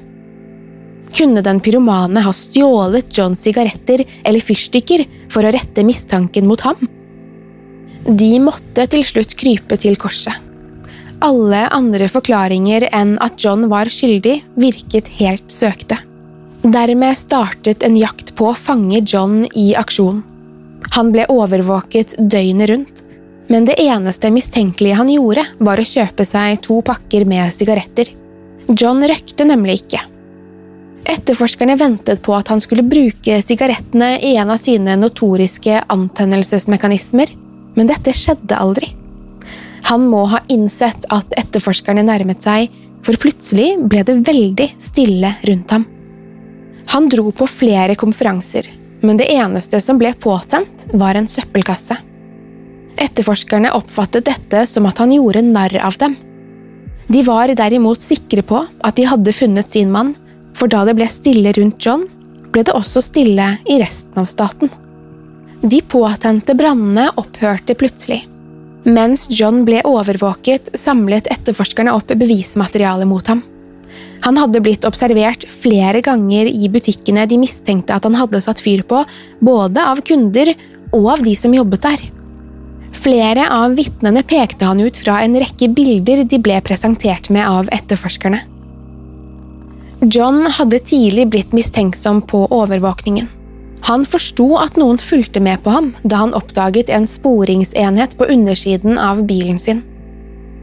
Kunne 1.15 1.41
den 1.45 1.59
pyromane 1.63 2.21
ha 2.25 2.33
stjålet 2.35 3.17
Johns 3.17 3.41
sigaretter 3.45 4.03
eller 4.23 4.43
fyrstikker 4.43 5.05
for 5.33 5.45
å 5.45 5.53
rette 5.53 5.85
mistanken 5.85 6.47
mot 6.49 6.61
ham? 6.65 6.77
De 8.05 8.31
måtte 8.41 8.85
til 8.89 9.03
slutt 9.05 9.35
krype 9.37 9.77
til 9.81 9.97
korset. 9.99 10.33
Alle 11.19 11.65
andre 11.75 12.07
forklaringer 12.07 12.85
enn 12.95 13.17
at 13.19 13.41
John 13.43 13.65
var 13.71 13.91
skyldig, 13.91 14.37
virket 14.55 15.09
helt 15.19 15.51
søkte. 15.51 15.97
Dermed 16.63 17.17
startet 17.19 17.83
en 17.83 17.97
jakt 17.99 18.31
på 18.39 18.51
å 18.51 18.55
fange 18.55 19.01
John 19.03 19.43
i 19.55 19.73
aksjon. 19.79 20.21
Han 20.95 21.11
ble 21.13 21.25
overvåket 21.31 22.15
døgnet 22.19 22.69
rundt, 22.69 23.03
men 23.49 23.65
det 23.65 23.79
eneste 23.81 24.29
mistenkelige 24.31 24.97
han 24.99 25.09
gjorde, 25.09 25.45
var 25.57 25.81
å 25.81 25.87
kjøpe 25.87 26.25
seg 26.27 26.61
to 26.65 26.79
pakker 26.85 27.25
med 27.29 27.53
sigaretter. 27.55 28.11
John 28.69 29.01
røykte 29.01 29.47
nemlig 29.49 29.81
ikke. 29.83 30.03
Etterforskerne 31.09 31.77
ventet 31.79 32.21
på 32.21 32.35
at 32.37 32.51
han 32.51 32.61
skulle 32.61 32.85
bruke 32.85 33.39
sigarettene 33.41 34.17
i 34.21 34.35
en 34.37 34.51
av 34.53 34.61
sine 34.61 34.93
notoriske 34.99 35.81
antennelsesmekanismer, 35.89 37.33
men 37.73 37.89
dette 37.89 38.13
skjedde 38.13 38.59
aldri. 38.59 38.91
Han 39.89 40.05
må 40.11 40.25
ha 40.29 40.43
innsett 40.51 41.07
at 41.13 41.33
etterforskerne 41.39 42.03
nærmet 42.05 42.43
seg, 42.45 42.67
for 43.01 43.17
plutselig 43.17 43.71
ble 43.89 44.03
det 44.05 44.19
veldig 44.27 44.67
stille 44.81 45.33
rundt 45.47 45.73
ham. 45.73 45.87
Han 46.93 47.07
dro 47.09 47.31
på 47.33 47.47
flere 47.49 47.95
konferanser, 47.97 48.67
men 49.01 49.19
det 49.19 49.29
eneste 49.31 49.81
som 49.81 49.99
ble 49.99 50.13
påtent, 50.19 50.85
var 50.93 51.15
en 51.15 51.27
søppelkasse. 51.27 51.97
Etterforskerne 52.99 53.71
oppfattet 53.77 54.27
dette 54.27 54.65
som 54.67 54.87
at 54.89 54.99
han 54.99 55.13
gjorde 55.15 55.43
narr 55.45 55.77
av 55.85 55.97
dem. 56.01 56.17
De 57.07 57.23
var 57.25 57.49
derimot 57.57 58.01
sikre 58.03 58.43
på 58.45 58.63
at 58.85 58.97
de 58.99 59.07
hadde 59.09 59.33
funnet 59.33 59.71
sin 59.71 59.91
mann, 59.91 60.13
for 60.53 60.69
da 60.69 60.83
det 60.85 60.97
ble 60.99 61.07
stille 61.09 61.53
rundt 61.55 61.79
John, 61.85 62.03
ble 62.51 62.65
det 62.65 62.75
også 62.75 63.01
stille 63.05 63.53
i 63.69 63.79
resten 63.81 64.19
av 64.19 64.27
staten. 64.29 64.71
De 65.61 65.81
påtente 65.81 66.55
brannene 66.55 67.09
opphørte 67.19 67.75
plutselig. 67.79 68.21
Mens 68.87 69.25
John 69.29 69.63
ble 69.67 69.81
overvåket, 69.87 70.71
samlet 70.79 71.27
etterforskerne 71.31 71.93
opp 71.95 72.13
bevismateriale 72.15 73.07
mot 73.09 73.27
ham. 73.27 73.43
Han 74.25 74.37
hadde 74.37 74.61
blitt 74.63 74.85
observert 74.87 75.45
flere 75.49 76.01
ganger 76.05 76.49
i 76.49 76.69
butikkene 76.71 77.25
de 77.29 77.39
mistenkte 77.39 77.95
at 77.95 78.05
han 78.07 78.17
hadde 78.19 78.41
satt 78.43 78.61
fyr 78.63 78.83
på, 78.87 79.03
både 79.39 79.83
av 79.91 80.01
kunder 80.05 80.53
og 80.91 81.11
av 81.15 81.23
de 81.23 81.35
som 81.39 81.55
jobbet 81.55 81.85
der. 81.85 82.05
Flere 82.99 83.45
av 83.53 83.75
vitnene 83.77 84.23
pekte 84.27 84.67
han 84.67 84.81
ut 84.81 84.97
fra 84.97 85.21
en 85.23 85.37
rekke 85.39 85.69
bilder 85.71 86.25
de 86.27 86.39
ble 86.41 86.57
presentert 86.65 87.29
med 87.31 87.47
av 87.47 87.69
etterforskerne. 87.75 88.41
John 89.99 90.45
hadde 90.55 90.79
tidlig 90.79 91.27
blitt 91.31 91.53
mistenksom 91.55 92.21
på 92.27 92.45
overvåkningen. 92.55 93.27
Han 93.87 94.05
forsto 94.07 94.53
at 94.59 94.75
noen 94.79 94.99
fulgte 94.99 95.41
med 95.43 95.61
på 95.63 95.71
ham 95.71 95.93
da 96.03 96.23
han 96.23 96.35
oppdaget 96.35 96.91
en 96.91 97.07
sporingsenhet 97.07 98.17
på 98.19 98.27
undersiden 98.31 98.99
av 98.99 99.23
bilen 99.27 99.59
sin. 99.59 99.83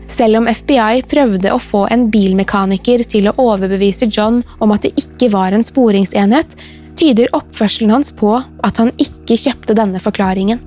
Selv 0.07 0.41
om 0.41 0.49
FBI 0.49 1.03
prøvde 1.11 1.53
å 1.53 1.61
få 1.61 1.87
en 1.93 2.07
bilmekaniker 2.13 3.03
til 3.11 3.29
å 3.29 3.37
overbevise 3.43 4.09
John 4.11 4.43
om 4.63 4.73
at 4.75 4.87
det 4.87 4.95
ikke 5.01 5.33
var 5.35 5.53
en 5.53 5.67
sporingsenhet, 5.67 6.57
tyder 6.97 7.33
oppførselen 7.37 7.93
hans 7.93 8.13
på 8.17 8.33
at 8.39 8.81
han 8.81 8.95
ikke 9.03 9.37
kjøpte 9.37 9.77
denne 9.77 10.01
forklaringen. 10.01 10.63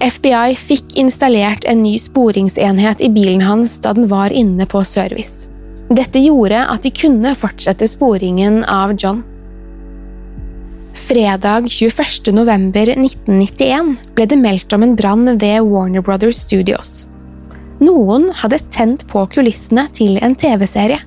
FBI 0.00 0.54
fikk 0.56 0.94
installert 1.00 1.66
en 1.68 1.82
ny 1.82 1.98
sporingsenhet 2.00 3.02
i 3.04 3.10
bilen 3.12 3.42
hans 3.44 3.76
da 3.84 3.92
den 3.96 4.08
var 4.08 4.32
inne 4.32 4.64
på 4.68 4.84
service. 4.88 5.48
Dette 5.90 6.22
gjorde 6.22 6.62
at 6.70 6.86
de 6.86 6.92
kunne 6.94 7.34
fortsette 7.36 7.88
sporingen 7.90 8.62
av 8.64 8.94
John. 8.96 9.24
Fredag 10.94 11.66
21. 11.68 12.32
november 12.36 12.92
1991 12.94 13.96
ble 14.14 14.26
det 14.30 14.38
meldt 14.38 14.72
om 14.76 14.86
en 14.86 14.96
brann 14.96 15.26
ved 15.40 15.66
Warner 15.66 16.04
Brothers 16.06 16.44
Studios. 16.46 17.09
Noen 17.80 18.28
hadde 18.36 18.60
tent 18.72 19.06
på 19.08 19.22
kulissene 19.32 19.86
til 19.96 20.18
en 20.20 20.36
TV-serie. 20.36 21.00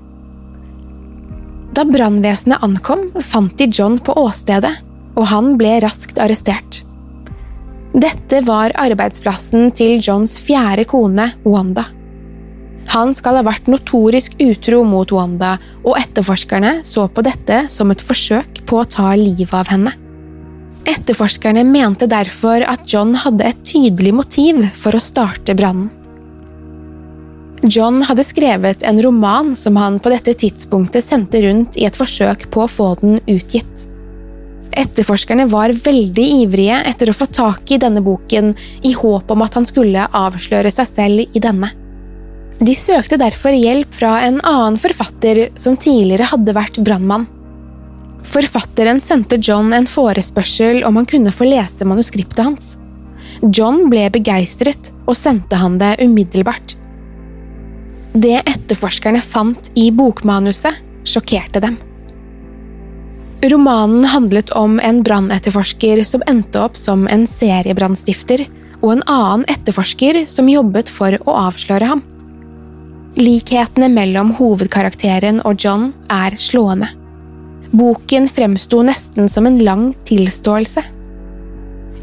Da 1.73 1.86
brannvesenet 1.89 2.65
ankom, 2.65 3.07
fant 3.21 3.53
de 3.57 3.67
John 3.69 3.99
på 4.01 4.13
åstedet, 4.17 4.73
og 5.13 5.29
han 5.29 5.53
ble 5.57 5.77
raskt 5.86 6.19
arrestert. 6.21 6.81
Dette 7.93 8.41
var 8.45 8.73
arbeidsplassen 8.81 9.69
til 9.77 9.99
Johns 10.01 10.39
fjerde 10.41 10.86
kone, 10.89 11.29
Wanda. 11.45 11.86
Han 12.93 13.13
skal 13.15 13.38
ha 13.39 13.43
vært 13.45 13.69
notorisk 13.69 14.36
utro 14.43 14.81
mot 14.86 15.13
Wanda, 15.13 15.55
og 15.86 15.97
etterforskerne 16.01 16.79
så 16.86 17.05
på 17.07 17.23
dette 17.25 17.67
som 17.73 17.93
et 17.93 18.01
forsøk 18.01 18.63
på 18.69 18.81
å 18.81 18.89
ta 18.89 19.13
livet 19.17 19.53
av 19.53 19.69
henne. 19.69 19.93
Etterforskerne 20.89 21.63
mente 21.63 22.09
derfor 22.12 22.65
at 22.67 22.89
John 22.89 23.13
hadde 23.15 23.45
et 23.47 23.62
tydelig 23.65 24.13
motiv 24.17 24.65
for 24.75 24.97
å 24.97 25.01
starte 25.01 25.55
brannen. 25.57 25.91
John 27.63 28.02
hadde 28.04 28.26
skrevet 28.28 28.84
en 28.84 29.02
roman 29.02 29.56
som 29.56 29.78
han 29.80 29.99
på 30.04 30.12
dette 30.12 30.34
tidspunktet 30.36 31.06
sendte 31.06 31.39
rundt 31.45 31.78
i 31.80 31.86
et 31.88 31.95
forsøk 31.95 32.49
på 32.52 32.65
å 32.65 32.71
få 32.71 32.89
den 32.99 33.21
utgitt. 33.23 33.86
Etterforskerne 34.73 35.45
var 35.47 35.71
veldig 35.86 36.26
ivrige 36.41 36.82
etter 36.89 37.12
å 37.12 37.15
få 37.15 37.30
tak 37.32 37.71
i 37.71 37.80
denne 37.80 38.02
boken, 38.04 38.52
i 38.84 38.91
håp 38.97 39.32
om 39.32 39.45
at 39.45 39.56
han 39.56 39.69
skulle 39.69 40.10
avsløre 40.12 40.73
seg 40.73 40.91
selv 40.91 41.23
i 41.38 41.43
denne. 41.43 41.71
De 42.60 42.76
søkte 42.76 43.19
derfor 43.21 43.56
hjelp 43.56 43.95
fra 43.95 44.17
en 44.28 44.41
annen 44.43 44.82
forfatter 44.82 45.45
som 45.56 45.80
tidligere 45.80 46.28
hadde 46.34 46.58
vært 46.58 46.82
brannmann. 46.84 47.30
Forfatteren 48.28 48.99
sendte 49.04 49.39
John 49.39 49.71
en 49.76 49.88
forespørsel 49.88 50.84
om 50.88 50.99
han 50.99 51.08
kunne 51.08 51.32
få 51.32 51.47
lese 51.47 51.88
manuskriptet 51.88 52.43
hans. 52.43 52.71
John 53.56 53.86
ble 53.91 54.10
begeistret 54.12 54.91
og 55.06 55.15
sendte 55.19 55.60
han 55.60 55.80
det 55.80 55.97
umiddelbart. 56.04 56.78
Det 58.13 58.43
etterforskerne 58.45 59.21
fant 59.26 59.71
i 59.73 59.88
bokmanuset, 59.91 60.78
sjokkerte 61.04 61.60
dem. 61.63 61.80
Romanen 63.49 64.06
handlet 64.06 64.52
om 64.56 64.78
en 64.80 65.02
brannetterforsker 65.04 66.04
som 66.06 66.21
endte 66.30 66.62
opp 66.62 66.78
som 66.78 67.08
en 67.10 67.26
seriebrannstifter, 67.28 68.45
og 68.84 68.93
en 68.93 69.04
annen 69.10 69.47
etterforsker 69.49 70.21
som 70.30 70.52
jobbet 70.52 70.91
for 70.93 71.17
å 71.26 71.38
avsløre 71.47 71.89
ham. 71.89 72.06
Likhetene 73.17 73.89
mellom 73.89 74.32
hovedkarakteren 74.38 75.41
og 75.47 75.58
John 75.65 75.89
er 76.13 76.38
slående. 76.38 76.91
Boken 77.73 78.30
fremsto 78.30 78.84
nesten 78.86 79.26
som 79.30 79.49
en 79.49 79.58
lang 79.65 79.89
tilståelse. 80.06 80.86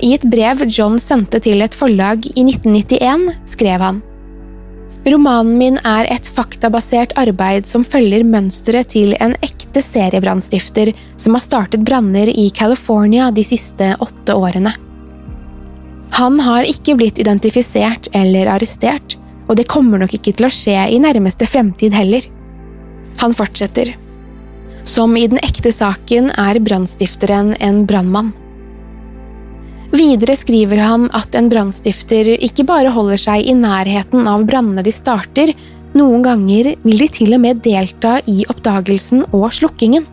I 0.03 0.15
et 0.17 0.27
brev 0.27 0.67
John 0.67 0.99
sendte 0.99 1.39
til 1.45 1.63
et 1.63 1.77
forlag 1.77 2.27
i 2.35 2.43
1991, 2.43 3.29
skrev 3.47 3.85
han 3.85 4.07
Romanen 5.07 5.57
min 5.57 5.79
er 5.87 6.05
et 6.13 6.27
faktabasert 6.29 7.15
arbeid 7.21 7.69
som 7.69 7.85
følger 7.87 8.25
mønsteret 8.27 8.91
til 8.93 9.15
en 9.17 9.33
ekte 9.41 9.81
seriebrannstifter 9.81 10.93
som 11.17 11.37
har 11.37 11.45
startet 11.45 11.87
branner 11.89 12.29
i 12.29 12.51
California 12.53 13.31
de 13.33 13.45
siste 13.47 13.95
åtte 14.05 14.37
årene. 14.37 14.75
Han 16.19 16.37
har 16.43 16.69
ikke 16.69 16.99
blitt 16.99 17.21
identifisert 17.23 18.11
eller 18.13 18.51
arrestert, 18.53 19.17
og 19.49 19.57
det 19.57 19.69
kommer 19.71 20.03
nok 20.03 20.13
ikke 20.19 20.35
til 20.37 20.49
å 20.51 20.53
skje 20.53 20.77
i 20.93 21.01
nærmeste 21.01 21.49
fremtid 21.49 21.97
heller. 21.97 22.27
Han 23.23 23.33
fortsetter. 23.37 23.95
Som 24.85 25.17
i 25.17 25.27
den 25.31 25.41
ekte 25.41 25.73
saken 25.73 26.29
er 26.37 26.61
brannstifteren 26.61 27.55
en 27.61 27.85
brannmann. 27.89 28.35
Videre 29.91 30.37
skriver 30.39 30.79
han 30.79 31.09
at 31.19 31.35
en 31.35 31.49
brannstifter 31.51 32.37
ikke 32.39 32.65
bare 32.69 32.93
holder 32.95 33.19
seg 33.19 33.49
i 33.51 33.55
nærheten 33.59 34.29
av 34.31 34.45
brannene 34.47 34.85
de 34.87 34.93
starter, 34.95 35.51
noen 35.99 36.23
ganger 36.23 36.75
vil 36.85 37.01
de 37.03 37.09
til 37.11 37.35
og 37.35 37.43
med 37.43 37.63
delta 37.65 38.21
i 38.31 38.45
oppdagelsen 38.53 39.25
og 39.35 39.49
slukkingen. 39.57 40.07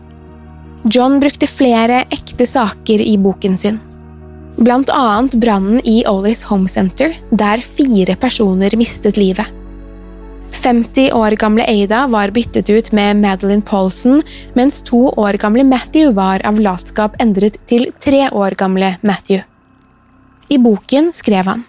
John 0.90 1.18
brukte 1.22 1.46
flere 1.50 2.04
ekte 2.14 2.46
saker 2.46 3.04
i 3.04 3.14
boken 3.22 3.54
sin. 3.60 3.78
Blant 4.58 4.90
annet 4.90 5.36
brannen 5.38 5.78
i 5.86 6.00
Ollys 6.10 6.42
Home 6.48 6.66
Center, 6.70 7.14
der 7.30 7.62
fire 7.62 8.16
personer 8.18 8.74
mistet 8.78 9.20
livet. 9.20 9.46
50 10.58 11.12
år 11.14 11.36
gamle 11.38 11.62
Ada 11.68 12.06
var 12.10 12.32
byttet 12.34 12.66
ut 12.66 12.90
med 12.96 13.20
Madeline 13.20 13.62
Paulson, 13.62 14.24
mens 14.58 14.80
to 14.82 15.04
år 15.14 15.38
gamle 15.38 15.62
Matthew 15.62 16.10
var 16.18 16.42
av 16.48 16.58
latskap 16.58 17.14
endret 17.22 17.60
til 17.70 17.92
tre 18.02 18.26
år 18.32 18.58
gamle 18.58 18.96
Matthew. 19.06 19.44
I 20.48 20.58
boken 20.58 21.12
skrev 21.12 21.44
han 21.44 21.64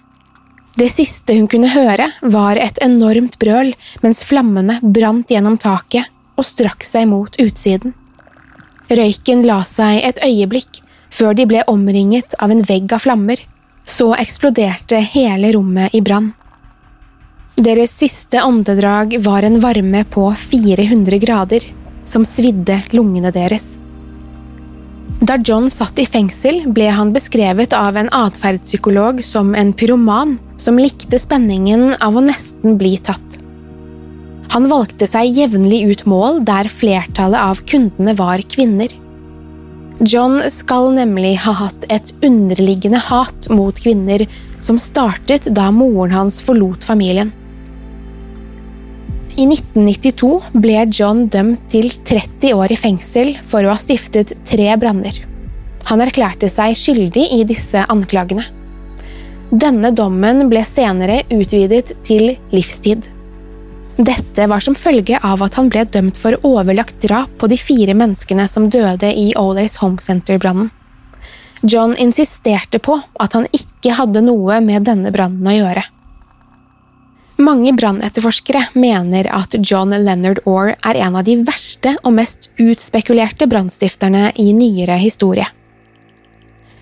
Det 0.75 0.87
siste 0.93 1.35
hun 1.35 1.47
kunne 1.51 1.71
høre, 1.73 2.11
var 2.21 2.55
et 2.55 2.77
enormt 2.83 3.35
brøl 3.41 3.73
mens 4.03 4.23
flammene 4.23 4.79
brant 4.83 5.31
gjennom 5.31 5.57
taket 5.59 6.07
og 6.39 6.47
strakk 6.47 6.85
seg 6.87 7.09
mot 7.11 7.35
utsiden. 7.43 7.91
Røyken 8.89 9.43
la 9.45 9.59
seg 9.67 9.99
et 10.07 10.21
øyeblikk 10.23 10.79
før 11.11 11.35
de 11.35 11.45
ble 11.49 11.65
omringet 11.67 12.37
av 12.39 12.53
en 12.53 12.63
vegg 12.63 12.93
av 12.95 13.03
flammer. 13.03 13.41
Så 13.83 14.13
eksploderte 14.15 15.01
hele 15.11 15.51
rommet 15.55 15.95
i 15.97 16.01
brann. 16.05 16.31
Deres 17.59 17.91
siste 17.99 18.39
åndedrag 18.45 19.17
var 19.25 19.43
en 19.43 19.59
varme 19.59 20.05
på 20.07 20.29
400 20.31 21.19
grader, 21.19 21.65
som 22.07 22.23
svidde 22.23 22.79
lungene 22.95 23.33
deres. 23.35 23.65
Da 25.19 25.35
John 25.43 25.67
satt 25.67 25.99
i 25.99 26.05
fengsel, 26.07 26.61
ble 26.71 26.87
han 26.95 27.09
beskrevet 27.11 27.73
av 27.75 27.97
en 27.99 28.07
atferdspsykolog 28.15 29.19
som 29.25 29.51
en 29.51 29.73
pyroman 29.75 30.37
som 30.55 30.79
likte 30.79 31.19
spenningen 31.19 31.91
av 31.99 32.15
å 32.15 32.23
nesten 32.23 32.77
bli 32.79 32.93
tatt. 33.03 33.35
Han 34.49 34.69
valgte 34.71 35.09
seg 35.09 35.35
jevnlig 35.35 35.81
ut 35.91 36.05
mål 36.09 36.39
der 36.47 36.71
flertallet 36.71 37.39
av 37.51 37.59
kundene 37.67 38.15
var 38.17 38.41
kvinner. 38.47 38.95
John 39.99 40.39
skal 40.55 40.93
nemlig 40.95 41.35
ha 41.43 41.51
hatt 41.65 41.83
et 41.91 42.13
underliggende 42.23 43.03
hat 43.03 43.49
mot 43.51 43.75
kvinner 43.75 44.23
som 44.63 44.79
startet 44.79 45.51
da 45.51 45.67
moren 45.75 46.15
hans 46.15 46.39
forlot 46.41 46.87
familien. 46.87 47.35
I 49.39 49.45
1992 49.47 50.27
ble 50.59 50.81
John 50.91 51.21
dømt 51.31 51.69
til 51.71 51.93
30 52.03 52.57
år 52.59 52.73
i 52.75 52.77
fengsel 52.79 53.29
for 53.47 53.63
å 53.63 53.71
ha 53.71 53.79
stiftet 53.79 54.33
tre 54.43 54.65
branner. 54.81 55.15
Han 55.87 56.01
erklærte 56.03 56.49
seg 56.51 56.75
skyldig 56.75 57.23
i 57.37 57.45
disse 57.47 57.85
anklagene. 57.87 58.43
Denne 59.49 59.93
dommen 59.95 60.49
ble 60.51 60.65
senere 60.67 61.21
utvidet 61.31 61.93
til 62.03 62.33
livstid. 62.51 63.07
Dette 63.95 64.47
var 64.51 64.65
som 64.65 64.75
følge 64.75 65.21
av 65.23 65.45
at 65.45 65.55
han 65.55 65.71
ble 65.71 65.85
dømt 65.87 66.19
for 66.19 66.35
overlagt 66.43 66.99
drap 67.07 67.31
på 67.39 67.47
de 67.47 67.55
fire 67.59 67.95
menneskene 67.95 68.47
som 68.51 68.67
døde 68.67 69.07
i 69.07 69.29
Olays 69.39 69.79
Home 69.79 70.03
Center-brannen. 70.03 70.67
John 71.63 71.95
insisterte 71.95 72.83
på 72.83 72.99
at 73.19 73.39
han 73.39 73.47
ikke 73.55 73.95
hadde 73.95 74.25
noe 74.27 74.59
med 74.63 74.83
denne 74.87 75.15
brannen 75.15 75.47
å 75.47 75.55
gjøre. 75.55 75.85
Mange 77.39 77.71
brannetterforskere 77.71 78.65
mener 78.75 79.29
at 79.31 79.55
John 79.63 79.93
Leonard 79.95 80.41
Orr 80.43 80.73
er 80.75 80.97
en 80.99 81.15
av 81.15 81.23
de 81.23 81.37
verste 81.47 81.93
og 82.03 82.17
mest 82.17 82.49
utspekulerte 82.59 83.47
brannstifterne 83.47 84.33
i 84.35 84.49
nyere 84.51 84.97
historie. 84.99 85.47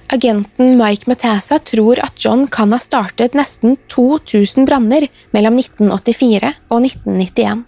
Agenten 0.09 0.77
Mike 0.79 1.05
Metasa 1.11 1.59
tror 1.59 2.01
at 2.01 2.17
John 2.23 2.47
kan 2.49 2.73
ha 2.73 2.79
startet 2.81 3.37
nesten 3.37 3.77
2000 3.93 4.65
branner 4.65 5.05
mellom 5.35 5.59
1984 5.61 6.53
og 6.71 6.85
1991. 6.87 7.65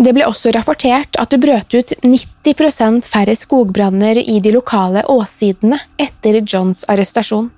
Det 0.00 0.12
ble 0.16 0.28
også 0.30 0.52
rapportert 0.54 1.18
at 1.20 1.32
det 1.34 1.42
brøt 1.42 1.74
ut 1.74 1.96
90% 2.04 3.08
færre 3.10 3.34
skogbranner 3.36 4.22
i 4.22 4.38
de 4.40 4.52
lokale 4.54 5.02
åssidene 5.12 5.80
etter 5.98 6.44
Johns 6.44 6.86
arrestasjon. 6.88 7.50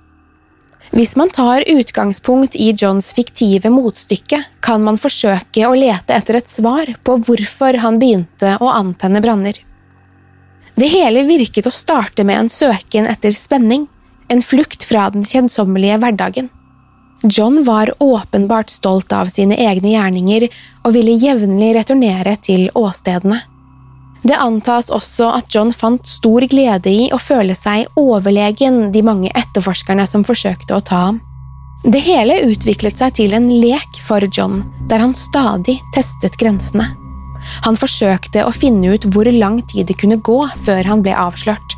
Hvis 0.93 1.15
man 1.15 1.29
tar 1.29 1.63
utgangspunkt 1.67 2.55
i 2.55 2.67
Johns 2.77 3.13
fiktive 3.17 3.69
motstykke, 3.73 4.43
kan 4.61 4.83
man 4.85 4.99
forsøke 5.01 5.65
å 5.65 5.73
lete 5.73 6.13
etter 6.13 6.37
et 6.37 6.49
svar 6.51 6.91
på 7.01 7.15
hvorfor 7.25 7.79
han 7.81 7.97
begynte 7.97 8.51
å 8.61 8.67
antenne 8.69 9.21
branner. 9.23 9.57
Det 10.77 10.91
hele 10.93 11.23
virket 11.25 11.65
å 11.65 11.73
starte 11.73 12.21
med 12.21 12.43
en 12.43 12.51
søken 12.53 13.09
etter 13.09 13.33
spenning, 13.33 13.87
en 14.29 14.45
flukt 14.45 14.85
fra 14.85 15.07
den 15.09 15.25
kjedsommelige 15.25 15.97
hverdagen. 16.03 16.51
John 17.25 17.63
var 17.65 17.89
åpenbart 17.97 18.69
stolt 18.69 19.17
av 19.17 19.33
sine 19.33 19.57
egne 19.57 19.95
gjerninger 19.95 20.45
og 20.83 20.93
ville 20.93 21.17
jevnlig 21.17 21.73
returnere 21.79 22.35
til 22.37 22.67
åstedene. 22.77 23.41
Det 24.23 24.37
antas 24.39 24.87
også 24.93 25.27
at 25.35 25.51
John 25.51 25.73
fant 25.75 26.07
stor 26.07 26.45
glede 26.47 26.91
i 26.91 27.09
å 27.11 27.19
føle 27.19 27.55
seg 27.59 27.89
overlegen 27.99 28.87
de 28.93 29.03
mange 29.03 29.31
etterforskerne 29.35 30.05
som 30.07 30.23
forsøkte 30.23 30.77
å 30.77 30.83
ta 30.83 31.01
ham. 31.09 31.21
Det 31.83 31.99
hele 31.99 32.37
utviklet 32.47 33.01
seg 33.01 33.17
til 33.19 33.35
en 33.35 33.49
lek 33.59 33.99
for 34.07 34.23
John, 34.31 34.61
der 34.87 35.03
han 35.03 35.15
stadig 35.19 35.81
testet 35.95 36.39
grensene. 36.39 36.93
Han 37.67 37.75
forsøkte 37.75 38.45
å 38.47 38.55
finne 38.55 38.95
ut 38.95 39.09
hvor 39.11 39.27
lang 39.27 39.59
tid 39.67 39.89
det 39.91 39.99
kunne 39.99 40.21
gå 40.23 40.39
før 40.63 40.87
han 40.87 41.03
ble 41.03 41.11
avslørt. 41.11 41.75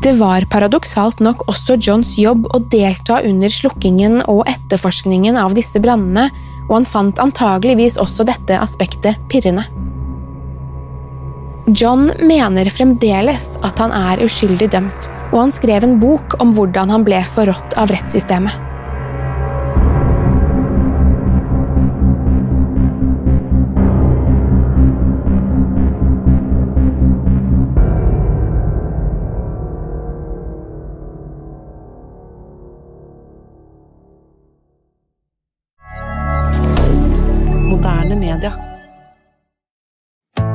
Det 0.00 0.14
var 0.16 0.46
paradoksalt 0.48 1.20
nok 1.24 1.44
også 1.50 1.76
Johns 1.76 2.16
jobb 2.20 2.48
å 2.56 2.62
delta 2.72 3.20
under 3.24 3.52
slukkingen 3.52 4.22
og 4.24 4.46
etterforskningen 4.48 5.36
av 5.40 5.52
disse 5.56 5.80
brannene, 5.84 6.30
og 6.70 6.78
han 6.78 6.88
fant 6.88 7.20
antageligvis 7.20 8.00
også 8.00 8.24
dette 8.24 8.56
aspektet 8.56 9.20
pirrende. 9.28 9.66
John 11.66 12.10
mener 12.20 12.68
fremdeles 12.68 13.54
at 13.64 13.78
han 13.80 13.92
er 13.96 14.20
uskyldig 14.26 14.68
dømt, 14.74 15.06
og 15.32 15.38
han 15.46 15.52
skrev 15.56 15.86
en 15.86 15.96
bok 16.02 16.36
om 16.44 16.52
hvordan 16.56 16.92
han 16.92 17.06
ble 17.06 17.22
forrådt 17.32 17.78
av 17.80 17.88
rettssystemet. 17.94 18.73